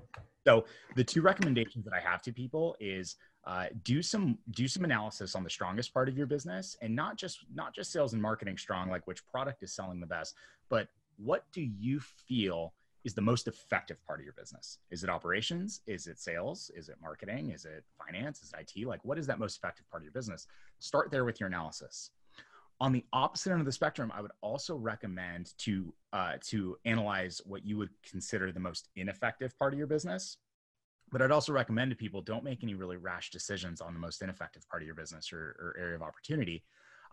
So 0.46 0.66
the 0.94 1.04
two 1.04 1.20
recommendations 1.20 1.84
that 1.84 1.94
I 1.94 2.00
have 2.00 2.22
to 2.22 2.32
people 2.32 2.76
is 2.80 3.16
uh, 3.46 3.66
do 3.82 4.00
some 4.00 4.38
do 4.52 4.66
some 4.66 4.84
analysis 4.84 5.34
on 5.34 5.44
the 5.44 5.50
strongest 5.50 5.92
part 5.92 6.08
of 6.08 6.16
your 6.16 6.26
business 6.26 6.76
and 6.80 6.94
not 6.94 7.16
just 7.16 7.40
not 7.52 7.74
just 7.74 7.92
sales 7.92 8.14
and 8.14 8.22
marketing 8.22 8.56
strong 8.56 8.88
like 8.88 9.06
which 9.06 9.26
product 9.26 9.62
is 9.62 9.74
selling 9.74 10.00
the 10.00 10.06
best 10.06 10.34
but 10.70 10.88
what 11.16 11.44
do 11.52 11.60
you 11.60 12.00
feel 12.00 12.72
is 13.04 13.14
the 13.14 13.20
most 13.20 13.46
effective 13.46 14.02
part 14.04 14.18
of 14.18 14.24
your 14.24 14.32
business. 14.32 14.78
Is 14.90 15.04
it 15.04 15.10
operations? 15.10 15.82
Is 15.86 16.06
it 16.06 16.18
sales? 16.18 16.70
Is 16.74 16.88
it 16.88 16.96
marketing? 17.00 17.50
Is 17.50 17.66
it 17.66 17.84
finance? 17.98 18.42
Is 18.42 18.52
it 18.52 18.72
it 18.74 18.86
like 18.86 19.04
what 19.04 19.18
is 19.18 19.26
that 19.26 19.38
most 19.38 19.58
effective 19.58 19.88
part 19.90 20.02
of 20.02 20.04
your 20.04 20.12
business? 20.12 20.46
Start 20.78 21.10
there 21.10 21.24
with 21.24 21.38
your 21.38 21.48
analysis. 21.48 22.10
On 22.80 22.92
the 22.92 23.04
opposite 23.12 23.52
end 23.52 23.60
of 23.60 23.66
the 23.66 23.72
spectrum 23.72 24.10
i 24.12 24.20
would 24.20 24.32
also 24.40 24.74
recommend 24.74 25.52
to 25.58 25.94
uh, 26.12 26.34
to 26.48 26.76
analyze 26.84 27.40
what 27.44 27.64
you 27.64 27.76
would 27.76 27.90
consider 28.08 28.50
the 28.50 28.60
most 28.60 28.88
ineffective 28.96 29.56
part 29.58 29.72
of 29.72 29.78
your 29.78 29.86
business. 29.86 30.38
But 31.12 31.22
I'd 31.22 31.30
also 31.30 31.52
recommend 31.52 31.90
to 31.90 31.96
people 31.96 32.22
don't 32.22 32.42
make 32.42 32.64
any 32.64 32.74
really 32.74 32.96
rash 32.96 33.30
decisions 33.30 33.80
on 33.80 33.92
the 33.94 34.00
most 34.00 34.22
ineffective 34.22 34.66
part 34.68 34.82
of 34.82 34.86
your 34.86 34.96
business 34.96 35.32
or, 35.32 35.56
or 35.60 35.76
area 35.78 35.94
of 35.94 36.02
opportunity, 36.02 36.64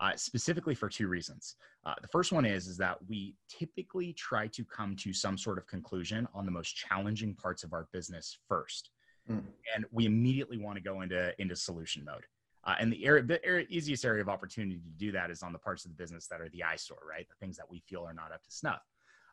uh, 0.02 0.16
specifically 0.16 0.74
for 0.74 0.90
two 0.90 1.08
reasons. 1.08 1.56
Uh, 1.86 1.94
the 2.02 2.08
first 2.08 2.32
one 2.32 2.44
is 2.44 2.68
is 2.68 2.76
that 2.78 2.98
we 3.08 3.36
typically 3.48 4.12
try 4.14 4.48
to 4.48 4.66
come 4.66 4.96
to 4.96 5.14
some 5.14 5.38
sort 5.38 5.58
of 5.58 5.68
conclusion 5.68 6.28
on 6.34 6.46
the 6.46 6.52
most 6.52 6.76
challenging 6.76 7.36
parts 7.36 7.64
of 7.64 7.72
our 7.72 7.88
business 7.94 8.40
first, 8.50 8.90
mm. 9.30 9.42
and 9.76 9.86
we 9.92 10.06
immediately 10.06 10.58
want 10.58 10.76
to 10.76 10.82
go 10.82 11.02
into 11.02 11.40
into 11.40 11.56
solution 11.56 12.04
mode. 12.04 12.26
Uh, 12.64 12.76
and 12.80 12.94
the, 12.94 13.04
area, 13.06 13.24
the 13.24 13.44
area, 13.44 13.66
easiest 13.70 14.06
area 14.06 14.22
of 14.22 14.30
opportunity 14.30 14.76
to 14.76 14.90
do 14.98 15.12
that 15.12 15.32
is 15.32 15.42
on 15.42 15.52
the 15.52 15.58
parts 15.58 15.84
of 15.84 15.90
the 15.90 15.96
business 15.96 16.28
that 16.28 16.42
are 16.42 16.50
the 16.50 16.64
eyesore, 16.64 17.02
right? 17.10 17.28
The 17.28 17.36
things 17.44 17.58
that 17.58 17.66
we 17.68 17.80
feel 17.80 18.04
are 18.04 18.14
not 18.14 18.32
up 18.32 18.44
to 18.44 18.52
snuff. 18.52 18.84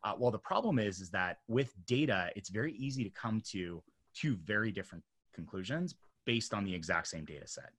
Uh, 0.02 0.14
well, 0.16 0.30
the 0.30 0.38
problem 0.38 0.78
is, 0.78 1.00
is 1.00 1.10
that 1.10 1.38
with 1.46 1.74
data, 1.86 2.30
it's 2.36 2.48
very 2.48 2.72
easy 2.74 3.04
to 3.04 3.10
come 3.10 3.42
to 3.50 3.82
two 4.14 4.36
very 4.44 4.72
different 4.72 5.04
conclusions 5.34 5.94
based 6.24 6.52
on 6.52 6.64
the 6.64 6.74
exact 6.74 7.08
same 7.08 7.24
data 7.24 7.46
set. 7.46 7.70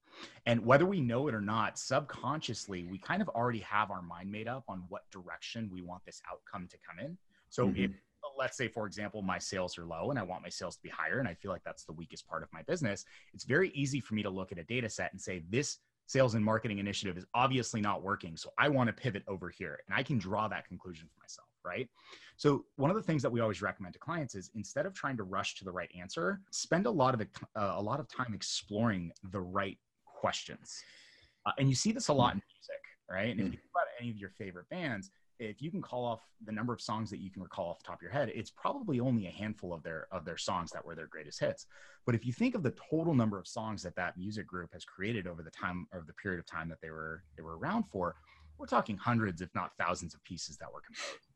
And 0.46 0.64
whether 0.64 0.86
we 0.86 1.00
know 1.00 1.28
it 1.28 1.34
or 1.34 1.40
not, 1.40 1.78
subconsciously, 1.78 2.84
we 2.84 2.98
kind 2.98 3.22
of 3.22 3.28
already 3.28 3.60
have 3.60 3.90
our 3.90 4.02
mind 4.02 4.30
made 4.30 4.48
up 4.48 4.64
on 4.68 4.84
what 4.88 5.10
direction 5.10 5.70
we 5.72 5.82
want 5.82 6.04
this 6.04 6.20
outcome 6.30 6.66
to 6.68 6.76
come 6.86 7.04
in. 7.04 7.16
So 7.48 7.68
mm-hmm. 7.68 7.84
if 7.84 7.90
let's 8.38 8.56
say 8.56 8.68
for 8.68 8.86
example 8.86 9.22
my 9.22 9.38
sales 9.38 9.76
are 9.76 9.84
low 9.84 10.10
and 10.10 10.18
i 10.18 10.22
want 10.22 10.42
my 10.42 10.48
sales 10.48 10.76
to 10.76 10.82
be 10.82 10.88
higher 10.88 11.18
and 11.18 11.28
i 11.28 11.34
feel 11.34 11.50
like 11.50 11.64
that's 11.64 11.84
the 11.84 11.92
weakest 11.92 12.26
part 12.26 12.42
of 12.42 12.48
my 12.52 12.62
business 12.62 13.04
it's 13.34 13.44
very 13.44 13.70
easy 13.70 14.00
for 14.00 14.14
me 14.14 14.22
to 14.22 14.30
look 14.30 14.52
at 14.52 14.58
a 14.58 14.64
data 14.64 14.88
set 14.88 15.12
and 15.12 15.20
say 15.20 15.42
this 15.50 15.78
sales 16.06 16.34
and 16.34 16.44
marketing 16.44 16.78
initiative 16.78 17.16
is 17.16 17.26
obviously 17.34 17.80
not 17.80 18.02
working 18.02 18.36
so 18.36 18.50
i 18.58 18.68
want 18.68 18.86
to 18.86 18.92
pivot 18.92 19.22
over 19.28 19.50
here 19.50 19.78
and 19.86 19.96
i 19.96 20.02
can 20.02 20.18
draw 20.18 20.48
that 20.48 20.66
conclusion 20.66 21.08
for 21.12 21.22
myself 21.22 21.48
right? 21.64 21.88
So 22.36 22.64
one 22.76 22.90
of 22.90 22.96
the 22.96 23.02
things 23.02 23.22
that 23.22 23.30
we 23.30 23.40
always 23.40 23.62
recommend 23.62 23.94
to 23.94 24.00
clients 24.00 24.34
is 24.34 24.50
instead 24.54 24.86
of 24.86 24.94
trying 24.94 25.16
to 25.18 25.24
rush 25.24 25.56
to 25.56 25.64
the 25.64 25.72
right 25.72 25.90
answer, 25.98 26.40
spend 26.50 26.86
a 26.86 26.90
lot 26.90 27.14
of 27.14 27.20
uh, 27.56 27.74
a 27.76 27.82
lot 27.82 28.00
of 28.00 28.08
time 28.08 28.32
exploring 28.34 29.12
the 29.30 29.40
right 29.40 29.78
questions. 30.04 30.82
Uh, 31.46 31.52
and 31.58 31.68
you 31.68 31.74
see 31.74 31.92
this 31.92 32.08
a 32.08 32.12
lot 32.12 32.34
in 32.34 32.42
music, 32.54 32.82
right? 33.10 33.30
And 33.30 33.40
if 33.40 33.46
you 33.46 33.52
think 33.52 33.70
about 33.74 33.86
any 33.98 34.10
of 34.10 34.16
your 34.16 34.30
favorite 34.30 34.68
bands, 34.68 35.10
if 35.40 35.62
you 35.62 35.70
can 35.70 35.80
call 35.80 36.04
off 36.04 36.20
the 36.44 36.52
number 36.52 36.72
of 36.72 36.80
songs 36.82 37.08
that 37.10 37.18
you 37.18 37.30
can 37.30 37.42
recall 37.42 37.70
off 37.70 37.78
the 37.78 37.84
top 37.84 37.96
of 37.96 38.02
your 38.02 38.10
head, 38.10 38.30
it's 38.34 38.50
probably 38.50 39.00
only 39.00 39.26
a 39.26 39.30
handful 39.30 39.72
of 39.72 39.82
their 39.82 40.06
of 40.12 40.24
their 40.24 40.36
songs 40.36 40.70
that 40.70 40.84
were 40.84 40.94
their 40.94 41.06
greatest 41.06 41.40
hits. 41.40 41.66
But 42.06 42.14
if 42.14 42.26
you 42.26 42.32
think 42.32 42.54
of 42.54 42.62
the 42.62 42.74
total 42.90 43.14
number 43.14 43.38
of 43.38 43.46
songs 43.46 43.82
that 43.82 43.96
that 43.96 44.16
music 44.18 44.46
group 44.46 44.70
has 44.74 44.84
created 44.84 45.26
over 45.26 45.42
the 45.42 45.50
time 45.50 45.86
or 45.92 46.04
the 46.06 46.12
period 46.14 46.38
of 46.38 46.46
time 46.46 46.68
that 46.68 46.80
they 46.82 46.90
were 46.90 47.22
they 47.36 47.42
were 47.42 47.58
around 47.58 47.84
for, 47.90 48.16
we're 48.58 48.66
talking 48.66 48.96
hundreds, 48.96 49.40
if 49.40 49.48
not 49.54 49.72
thousands, 49.78 50.14
of 50.14 50.22
pieces 50.24 50.58
that 50.58 50.70
were 50.72 50.82
composed. 50.82 51.29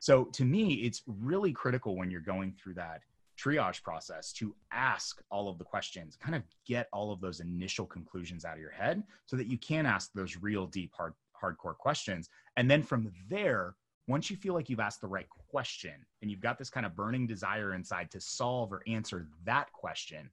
So 0.00 0.24
to 0.24 0.44
me, 0.44 0.74
it's 0.74 1.02
really 1.06 1.52
critical 1.52 1.96
when 1.96 2.10
you're 2.10 2.20
going 2.20 2.52
through 2.52 2.74
that 2.74 3.02
triage 3.38 3.82
process 3.82 4.32
to 4.32 4.54
ask 4.72 5.22
all 5.30 5.48
of 5.48 5.58
the 5.58 5.64
questions, 5.64 6.16
kind 6.16 6.34
of 6.34 6.42
get 6.66 6.88
all 6.92 7.12
of 7.12 7.20
those 7.20 7.40
initial 7.40 7.86
conclusions 7.86 8.44
out 8.44 8.54
of 8.54 8.60
your 8.60 8.70
head 8.70 9.02
so 9.26 9.36
that 9.36 9.46
you 9.46 9.58
can 9.58 9.86
ask 9.86 10.12
those 10.12 10.36
real 10.36 10.66
deep, 10.66 10.92
hard, 10.94 11.14
hardcore 11.40 11.76
questions. 11.76 12.28
And 12.56 12.70
then 12.70 12.82
from 12.82 13.10
there, 13.28 13.76
once 14.08 14.30
you 14.30 14.36
feel 14.36 14.54
like 14.54 14.68
you've 14.68 14.80
asked 14.80 15.00
the 15.00 15.06
right 15.06 15.28
question 15.50 15.94
and 16.20 16.30
you've 16.30 16.40
got 16.40 16.58
this 16.58 16.70
kind 16.70 16.84
of 16.84 16.96
burning 16.96 17.26
desire 17.26 17.74
inside 17.74 18.10
to 18.10 18.20
solve 18.20 18.72
or 18.72 18.82
answer 18.86 19.28
that 19.44 19.72
question, 19.72 20.28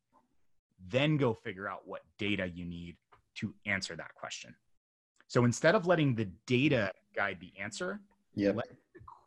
then 0.90 1.18
go 1.18 1.34
figure 1.34 1.70
out 1.70 1.82
what 1.86 2.02
data 2.18 2.48
you 2.48 2.66
need 2.66 2.96
to 3.36 3.54
answer 3.66 3.96
that 3.96 4.14
question. 4.16 4.56
So 5.28 5.46
instead 5.46 5.76
of 5.76 5.88
letting 5.88 6.16
the 6.16 6.30
data 6.46 6.92
guide 7.16 7.38
the 7.40 7.52
answer, 7.62 8.00
yep. 8.36 8.56
let 8.56 8.68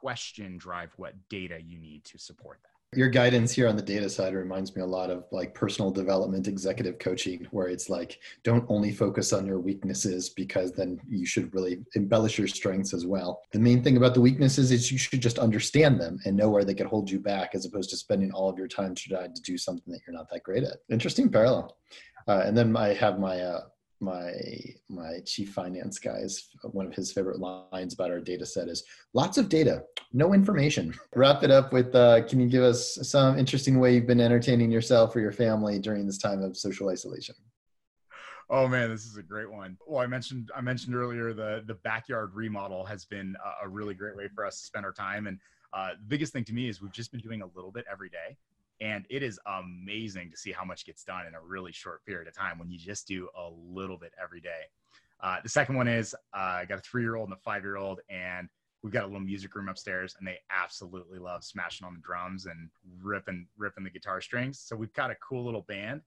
question 0.00 0.56
drive 0.56 0.92
what 0.96 1.14
data 1.28 1.58
you 1.62 1.78
need 1.78 2.04
to 2.04 2.18
support 2.18 2.58
that. 2.62 2.98
Your 2.98 3.08
guidance 3.08 3.52
here 3.52 3.68
on 3.68 3.76
the 3.76 3.82
data 3.82 4.10
side 4.10 4.34
reminds 4.34 4.74
me 4.74 4.82
a 4.82 4.86
lot 4.86 5.10
of 5.10 5.24
like 5.30 5.54
personal 5.54 5.92
development 5.92 6.48
executive 6.48 6.98
coaching, 6.98 7.46
where 7.52 7.68
it's 7.68 7.88
like, 7.88 8.18
don't 8.42 8.64
only 8.68 8.90
focus 8.90 9.32
on 9.32 9.46
your 9.46 9.60
weaknesses 9.60 10.30
because 10.30 10.72
then 10.72 10.98
you 11.08 11.24
should 11.24 11.54
really 11.54 11.84
embellish 11.94 12.36
your 12.36 12.48
strengths 12.48 12.92
as 12.92 13.06
well. 13.06 13.42
The 13.52 13.60
main 13.60 13.84
thing 13.84 13.96
about 13.96 14.14
the 14.14 14.20
weaknesses 14.20 14.72
is 14.72 14.90
you 14.90 14.98
should 14.98 15.20
just 15.20 15.38
understand 15.38 16.00
them 16.00 16.18
and 16.24 16.36
know 16.36 16.50
where 16.50 16.64
they 16.64 16.74
could 16.74 16.86
hold 16.88 17.08
you 17.08 17.20
back 17.20 17.54
as 17.54 17.64
opposed 17.64 17.90
to 17.90 17.96
spending 17.96 18.32
all 18.32 18.48
of 18.48 18.58
your 18.58 18.66
time 18.66 18.96
trying 18.96 19.34
to 19.34 19.42
do 19.42 19.56
something 19.56 19.92
that 19.92 20.00
you're 20.04 20.16
not 20.16 20.28
that 20.30 20.42
great 20.42 20.64
at. 20.64 20.78
Interesting 20.90 21.28
parallel. 21.28 21.76
Uh, 22.26 22.42
and 22.44 22.56
then 22.56 22.76
I 22.76 22.94
have 22.94 23.20
my 23.20 23.40
uh, 23.40 23.60
my 24.00 24.32
my 24.88 25.20
chief 25.26 25.52
finance 25.52 25.98
guys 25.98 26.48
one 26.62 26.86
of 26.86 26.94
his 26.94 27.12
favorite 27.12 27.38
lines 27.38 27.92
about 27.92 28.10
our 28.10 28.20
data 28.20 28.46
set 28.46 28.68
is 28.68 28.84
lots 29.12 29.36
of 29.36 29.48
data 29.48 29.84
no 30.12 30.34
information. 30.34 30.94
Wrap 31.14 31.42
it 31.42 31.50
up 31.50 31.72
with 31.72 31.94
uh, 31.94 32.26
can 32.26 32.40
you 32.40 32.48
give 32.48 32.62
us 32.62 32.98
some 33.02 33.38
interesting 33.38 33.78
way 33.78 33.94
you've 33.94 34.06
been 34.06 34.20
entertaining 34.20 34.70
yourself 34.70 35.14
or 35.14 35.20
your 35.20 35.32
family 35.32 35.78
during 35.78 36.06
this 36.06 36.18
time 36.18 36.42
of 36.42 36.56
social 36.56 36.88
isolation? 36.88 37.34
Oh 38.48 38.66
man 38.66 38.90
this 38.90 39.04
is 39.04 39.16
a 39.16 39.22
great 39.22 39.50
one. 39.50 39.76
Well 39.86 40.02
i 40.02 40.06
mentioned 40.06 40.50
i 40.56 40.60
mentioned 40.60 40.94
earlier 40.96 41.32
the 41.32 41.62
the 41.66 41.74
backyard 41.74 42.34
remodel 42.34 42.84
has 42.84 43.04
been 43.04 43.36
a, 43.62 43.68
really 43.68 43.94
great 43.94 44.16
way 44.16 44.28
for 44.34 44.44
us 44.44 44.60
to 44.60 44.66
spend 44.66 44.84
our 44.84 44.92
time. 44.92 45.26
And 45.26 45.38
uh, 45.72 45.90
the 45.90 46.06
biggest 46.08 46.32
thing 46.32 46.44
to 46.44 46.52
me 46.52 46.68
is 46.68 46.82
we've 46.82 46.92
just 46.92 47.12
been 47.12 47.20
doing 47.20 47.42
a 47.42 47.46
little 47.54 47.70
bit 47.70 47.84
every 47.90 48.08
day 48.08 48.36
and 48.80 49.04
it 49.10 49.22
is 49.22 49.38
amazing 49.46 50.30
to 50.30 50.36
see 50.36 50.52
how 50.52 50.64
much 50.64 50.86
gets 50.86 51.04
done 51.04 51.26
in 51.26 51.34
a 51.34 51.40
really 51.40 51.72
short 51.72 52.04
period 52.04 52.28
of 52.28 52.34
time 52.34 52.58
when 52.58 52.70
you 52.70 52.78
just 52.78 53.06
do 53.06 53.28
a 53.36 53.48
little 53.50 53.98
bit 53.98 54.12
every 54.22 54.40
day. 54.40 54.62
Uh, 55.22 55.36
the 55.42 55.48
second 55.48 55.76
one 55.76 55.88
is 55.88 56.14
uh, 56.34 56.38
I 56.38 56.64
got 56.64 56.78
a 56.78 56.82
three 56.82 57.02
year 57.02 57.16
old 57.16 57.28
and 57.28 57.36
a 57.36 57.40
five 57.40 57.62
year 57.62 57.76
old, 57.76 58.00
and 58.08 58.48
we've 58.82 58.92
got 58.92 59.04
a 59.04 59.06
little 59.06 59.20
music 59.20 59.54
room 59.54 59.68
upstairs, 59.68 60.16
and 60.18 60.26
they 60.26 60.38
absolutely 60.50 61.18
love 61.18 61.44
smashing 61.44 61.86
on 61.86 61.94
the 61.94 62.00
drums 62.00 62.46
and 62.46 62.70
ripping 63.02 63.46
ripping 63.58 63.84
the 63.84 63.90
guitar 63.90 64.20
strings. 64.20 64.60
So 64.60 64.76
we've 64.76 64.92
got 64.94 65.10
a 65.10 65.16
cool 65.16 65.44
little 65.44 65.62
band 65.68 66.00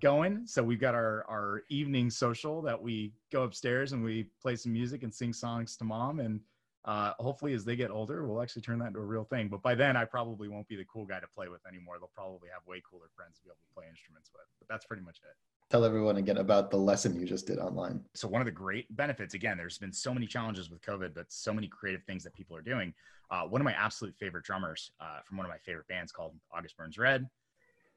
going. 0.00 0.46
So 0.46 0.62
we've 0.62 0.80
got 0.80 0.94
our 0.94 1.24
our 1.28 1.62
evening 1.68 2.10
social 2.10 2.62
that 2.62 2.80
we 2.80 3.12
go 3.32 3.42
upstairs 3.42 3.92
and 3.92 4.04
we 4.04 4.28
play 4.40 4.56
some 4.56 4.72
music 4.72 5.02
and 5.02 5.12
sing 5.12 5.32
songs 5.32 5.76
to 5.78 5.84
mom 5.84 6.20
and 6.20 6.40
uh, 6.84 7.12
hopefully 7.18 7.54
as 7.54 7.64
they 7.64 7.76
get 7.76 7.90
older 7.90 8.26
we'll 8.26 8.42
actually 8.42 8.62
turn 8.62 8.78
that 8.78 8.88
into 8.88 8.98
a 8.98 9.04
real 9.04 9.24
thing 9.24 9.48
but 9.48 9.62
by 9.62 9.74
then 9.74 9.96
i 9.96 10.04
probably 10.04 10.48
won't 10.48 10.68
be 10.68 10.76
the 10.76 10.84
cool 10.84 11.04
guy 11.04 11.20
to 11.20 11.26
play 11.34 11.48
with 11.48 11.60
anymore. 11.66 11.96
They'll 11.98 12.10
probably 12.14 12.48
have 12.52 12.66
way 12.66 12.82
cooler 12.88 13.08
friends 13.14 13.38
to 13.38 13.44
be 13.44 13.48
able 13.48 13.56
to 13.56 13.74
play 13.74 13.84
instruments 13.88 14.30
with 14.32 14.46
but 14.58 14.68
that's 14.68 14.84
pretty 14.84 15.02
much 15.02 15.18
it. 15.22 15.36
Tell 15.70 15.84
everyone 15.84 16.18
again 16.18 16.36
about 16.36 16.70
the 16.70 16.76
lesson 16.76 17.18
you 17.18 17.26
just 17.26 17.46
did 17.46 17.58
online. 17.58 18.04
So 18.14 18.28
one 18.28 18.40
of 18.40 18.46
the 18.46 18.52
great 18.52 18.94
benefits 18.96 19.34
again 19.34 19.56
there's 19.56 19.78
been 19.78 19.92
so 19.92 20.14
many 20.14 20.26
challenges 20.26 20.70
with 20.70 20.80
covid 20.82 21.14
but 21.14 21.26
so 21.32 21.52
many 21.52 21.68
creative 21.68 22.04
things 22.04 22.22
that 22.24 22.34
people 22.34 22.56
are 22.56 22.62
doing. 22.62 22.94
Uh, 23.30 23.42
one 23.42 23.60
of 23.60 23.64
my 23.64 23.72
absolute 23.72 24.14
favorite 24.16 24.44
drummers 24.44 24.92
uh, 25.00 25.20
from 25.24 25.38
one 25.38 25.46
of 25.46 25.50
my 25.50 25.58
favorite 25.58 25.88
bands 25.88 26.12
called 26.12 26.34
august 26.52 26.76
burns 26.76 26.98
red 26.98 27.26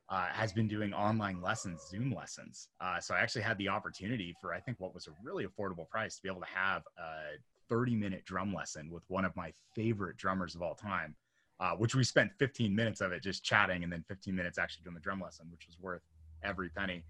uh, 0.10 0.28
has 0.28 0.54
been 0.54 0.70
doing 0.70 0.94
online 0.94 1.42
lessons, 1.42 1.82
Zoom 1.90 2.14
lessons. 2.14 2.70
Uh, 2.80 2.98
so 3.00 3.14
I 3.14 3.20
actually 3.20 3.42
had 3.42 3.58
the 3.58 3.68
opportunity 3.68 4.34
for 4.40 4.54
I 4.54 4.60
think 4.62 4.80
what 4.80 4.94
was 4.94 5.08
a 5.08 5.12
really 5.22 5.46
affordable 5.46 5.88
price 5.90 6.16
to 6.16 6.22
be 6.22 6.30
able 6.30 6.40
to 6.40 6.48
have 6.48 6.84
uh, 6.98 7.36
30 7.70 7.96
minute 7.96 8.26
drum 8.26 8.54
lesson 8.54 8.90
with 8.90 9.04
one 9.08 9.26
of 9.26 9.36
my 9.36 9.52
favorite 9.76 10.18
drummers 10.18 10.56
of 10.56 10.62
all 10.62 10.76
time, 10.76 11.16
uh, 11.60 11.72
which 11.72 11.96
we 11.96 12.04
spent 12.04 12.32
15 12.40 12.76
minutes 12.76 13.02
of 13.02 13.12
it 13.12 13.22
just 13.24 13.44
chatting 13.44 13.84
and 13.84 13.92
then 13.92 14.04
15 14.08 14.36
minutes 14.36 14.58
actually 14.58 14.84
doing 14.84 14.96
the 14.96 15.02
drum 15.02 15.20
lesson, 15.20 15.48
which 15.52 15.66
was 15.68 15.78
worth 15.80 16.02
every 16.44 16.70
penny. 16.70 17.04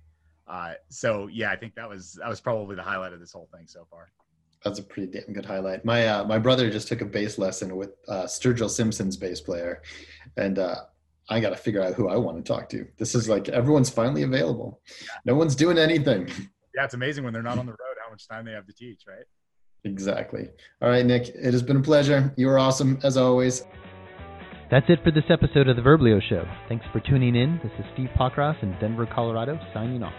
Uh, 0.48 0.74
so 0.90 1.28
yeah, 1.28 1.52
I 1.52 1.56
think 1.56 1.76
that 1.76 1.90
was 1.90 2.14
that 2.14 2.30
was 2.30 2.40
probably 2.40 2.76
the 2.76 2.84
highlight 2.84 3.14
of 3.14 3.20
this 3.20 3.34
whole 3.34 3.50
thing 3.54 3.68
so 3.68 3.86
far. 3.90 4.12
That's 4.64 4.80
a 4.80 4.84
pretty 4.84 5.12
damn 5.12 5.34
good 5.34 5.46
highlight. 5.46 5.86
My 5.86 6.08
uh, 6.08 6.24
my 6.24 6.40
brother 6.40 6.70
just 6.70 6.88
took 6.88 7.02
a 7.02 7.06
bass 7.06 7.38
lesson 7.38 7.76
with 7.76 7.92
uh, 8.08 8.24
Sturgill 8.24 8.70
Simpson's 8.70 9.18
bass 9.18 9.42
player, 9.42 9.82
and 10.38 10.58
uh, 10.58 10.76
I 11.30 11.40
got 11.40 11.50
to 11.50 11.58
figure 11.58 11.84
out 11.84 11.94
who 11.94 12.08
I 12.08 12.16
want 12.16 12.38
to 12.38 12.44
talk 12.44 12.70
to. 12.70 12.88
This 12.98 13.14
is 13.14 13.28
like 13.28 13.50
everyone's 13.50 13.90
finally 13.90 14.24
available. 14.24 14.82
No 15.26 15.36
one's 15.36 15.56
doing 15.56 15.78
anything. 15.78 16.30
Yeah, 16.76 16.86
it's 16.86 16.94
amazing 16.94 17.24
when 17.24 17.34
they're 17.34 17.44
not 17.44 17.58
on 17.58 17.66
the 17.66 17.72
road 17.72 17.98
how 18.04 18.12
much 18.12 18.28
time 18.28 18.46
they 18.46 18.52
have 18.52 18.68
to 18.68 18.74
teach, 18.74 19.02
right? 19.08 19.26
Exactly. 19.84 20.50
All 20.82 20.90
right, 20.90 21.06
Nick, 21.06 21.30
it 21.30 21.54
has 21.54 21.64
been 21.64 21.78
a 21.78 21.82
pleasure. 21.82 22.34
You 22.36 22.50
are 22.50 22.60
awesome 22.60 23.00
as 23.04 23.18
always. 23.18 23.64
That's 24.70 24.90
it 24.90 25.00
for 25.04 25.12
this 25.12 25.24
episode 25.30 25.70
of 25.70 25.78
the 25.78 25.82
Verblio 25.82 26.22
Show. 26.22 26.46
Thanks 26.68 26.86
for 26.92 27.00
tuning 27.00 27.36
in. 27.36 27.60
This 27.64 27.72
is 27.80 27.86
Steve 27.94 28.10
Pockross 28.20 28.62
in 28.62 28.78
Denver, 28.82 29.06
Colorado, 29.06 29.58
signing 29.74 30.04
off. 30.04 30.14